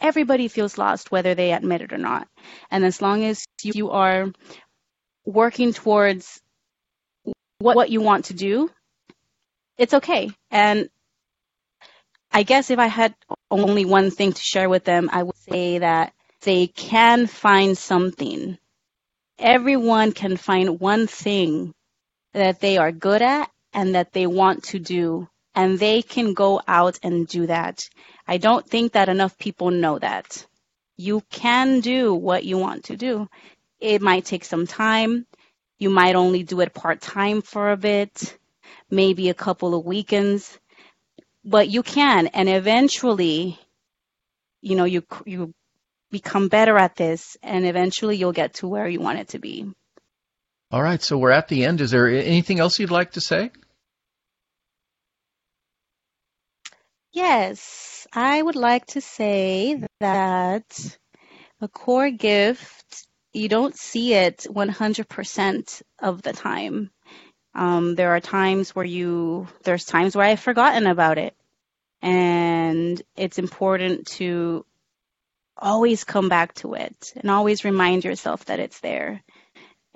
everybody 0.00 0.46
feels 0.46 0.78
lost 0.78 1.10
whether 1.10 1.34
they 1.34 1.52
admit 1.52 1.82
it 1.82 1.92
or 1.92 1.98
not. 1.98 2.28
And 2.70 2.84
as 2.84 3.02
long 3.02 3.24
as 3.24 3.44
you 3.64 3.90
are 3.90 4.32
working 5.24 5.72
towards 5.72 6.40
what, 7.58 7.74
what 7.74 7.90
you 7.90 8.00
want 8.00 8.26
to 8.26 8.34
do, 8.34 8.70
it's 9.78 9.94
okay. 9.94 10.30
And 10.50 10.90
I 12.30 12.42
guess 12.42 12.70
if 12.70 12.78
I 12.78 12.88
had 12.88 13.14
only 13.50 13.84
one 13.84 14.10
thing 14.10 14.32
to 14.32 14.42
share 14.42 14.68
with 14.68 14.84
them, 14.84 15.08
I 15.12 15.22
would 15.22 15.36
say 15.36 15.78
that 15.78 16.12
they 16.42 16.66
can 16.66 17.26
find 17.26 17.76
something. 17.78 18.58
Everyone 19.38 20.12
can 20.12 20.36
find 20.36 20.80
one 20.80 21.06
thing 21.06 21.72
that 22.34 22.60
they 22.60 22.76
are 22.76 22.92
good 22.92 23.22
at 23.22 23.50
and 23.72 23.94
that 23.94 24.12
they 24.12 24.26
want 24.26 24.64
to 24.64 24.78
do, 24.78 25.28
and 25.54 25.78
they 25.78 26.02
can 26.02 26.34
go 26.34 26.60
out 26.66 26.98
and 27.02 27.26
do 27.26 27.46
that. 27.46 27.88
I 28.26 28.38
don't 28.38 28.68
think 28.68 28.92
that 28.92 29.08
enough 29.08 29.38
people 29.38 29.70
know 29.70 29.98
that. 29.98 30.46
You 30.96 31.22
can 31.30 31.80
do 31.80 32.14
what 32.14 32.44
you 32.44 32.58
want 32.58 32.84
to 32.84 32.96
do. 32.96 33.28
It 33.80 34.02
might 34.02 34.24
take 34.24 34.44
some 34.44 34.66
time. 34.66 35.26
You 35.78 35.90
might 35.90 36.16
only 36.16 36.42
do 36.42 36.60
it 36.60 36.74
part 36.74 37.00
time 37.00 37.40
for 37.42 37.70
a 37.70 37.76
bit, 37.76 38.36
maybe 38.90 39.28
a 39.28 39.34
couple 39.34 39.74
of 39.74 39.84
weekends, 39.84 40.58
but 41.44 41.68
you 41.68 41.82
can. 41.82 42.28
And 42.28 42.48
eventually, 42.48 43.58
you 44.60 44.76
know, 44.76 44.84
you, 44.84 45.04
you 45.26 45.54
become 46.10 46.48
better 46.48 46.76
at 46.76 46.96
this, 46.96 47.36
and 47.42 47.66
eventually 47.66 48.16
you'll 48.16 48.32
get 48.32 48.54
to 48.54 48.68
where 48.68 48.88
you 48.88 49.00
want 49.00 49.18
it 49.18 49.28
to 49.28 49.38
be. 49.38 49.66
All 50.70 50.82
right, 50.82 51.02
so 51.02 51.16
we're 51.16 51.30
at 51.30 51.48
the 51.48 51.64
end. 51.64 51.80
Is 51.80 51.90
there 51.90 52.08
anything 52.08 52.60
else 52.60 52.78
you'd 52.78 52.90
like 52.90 53.12
to 53.12 53.20
say? 53.20 53.50
Yes, 57.12 58.06
I 58.12 58.40
would 58.40 58.56
like 58.56 58.86
to 58.86 59.00
say 59.00 59.82
that 60.00 60.98
a 61.60 61.68
core 61.68 62.10
gift, 62.10 63.06
you 63.32 63.48
don't 63.48 63.76
see 63.76 64.14
it 64.14 64.46
100% 64.48 65.82
of 66.00 66.22
the 66.22 66.32
time. 66.32 66.90
Um, 67.58 67.96
there 67.96 68.14
are 68.14 68.20
times 68.20 68.70
where 68.70 68.84
you, 68.84 69.48
there's 69.64 69.84
times 69.84 70.14
where 70.14 70.24
I've 70.24 70.38
forgotten 70.38 70.86
about 70.86 71.18
it. 71.18 71.34
And 72.00 73.02
it's 73.16 73.40
important 73.40 74.06
to 74.18 74.64
always 75.56 76.04
come 76.04 76.28
back 76.28 76.54
to 76.54 76.74
it 76.74 77.12
and 77.16 77.28
always 77.28 77.64
remind 77.64 78.04
yourself 78.04 78.44
that 78.44 78.60
it's 78.60 78.78
there. 78.78 79.24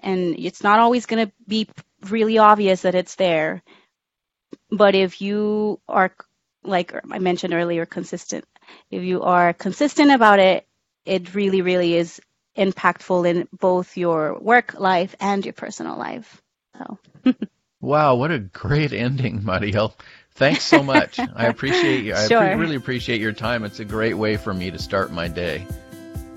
And 0.01 0.35
it's 0.37 0.64
not 0.64 0.81
always 0.81 1.07
going 1.07 1.29
to 1.29 1.33
be 1.46 1.68
really 2.09 2.38
obvious 2.38 2.83
that 2.83 2.96
it's 2.96 3.14
there. 3.14 3.62
But 4.72 4.96
if 4.96 5.20
you 5.20 5.79
are, 5.88 6.12
like 6.64 6.92
I 7.12 7.20
mentioned 7.20 7.55
earlier, 7.55 7.87
consistent, 7.87 8.44
if 8.90 9.05
you 9.05 9.22
are 9.22 9.53
consistent 9.53 10.11
about 10.11 10.40
it, 10.40 10.66
it 11.05 11.33
really, 11.33 11.62
really 11.62 11.94
is 11.94 12.20
impactful 12.59 13.25
in 13.31 13.46
both 13.53 13.96
your 13.96 14.37
work 14.40 14.75
life 14.81 15.14
and 15.20 15.46
your 15.46 15.53
personal 15.55 15.96
life. 15.96 16.42
So. 16.77 16.98
wow, 17.83 18.14
what 18.14 18.31
a 18.31 18.38
great 18.38 18.95
ending, 18.95 19.45
Mariel. 19.45 19.95
Thanks 20.35 20.64
so 20.64 20.83
much. 20.83 21.18
I 21.37 21.47
appreciate 21.47 22.05
you. 22.05 22.14
I 22.14 22.27
sure. 22.27 22.40
pre- 22.40 22.55
really 22.55 22.77
appreciate 22.77 23.21
your 23.21 23.33
time. 23.33 23.64
It's 23.64 23.81
a 23.81 23.85
great 23.85 24.14
way 24.14 24.38
for 24.38 24.55
me 24.55 24.71
to 24.71 24.79
start 24.79 25.12
my 25.12 25.29
day. 25.29 25.66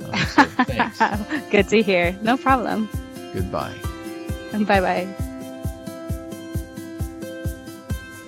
Um, 0.04 0.16
so 0.18 0.44
thanks. 0.66 1.00
Good 1.50 1.70
to 1.70 1.82
hear. 1.82 2.12
No 2.22 2.36
problem. 2.36 2.90
Goodbye. 3.34 3.74
And 4.52 4.68
bye 4.68 4.82
bye. 4.82 5.08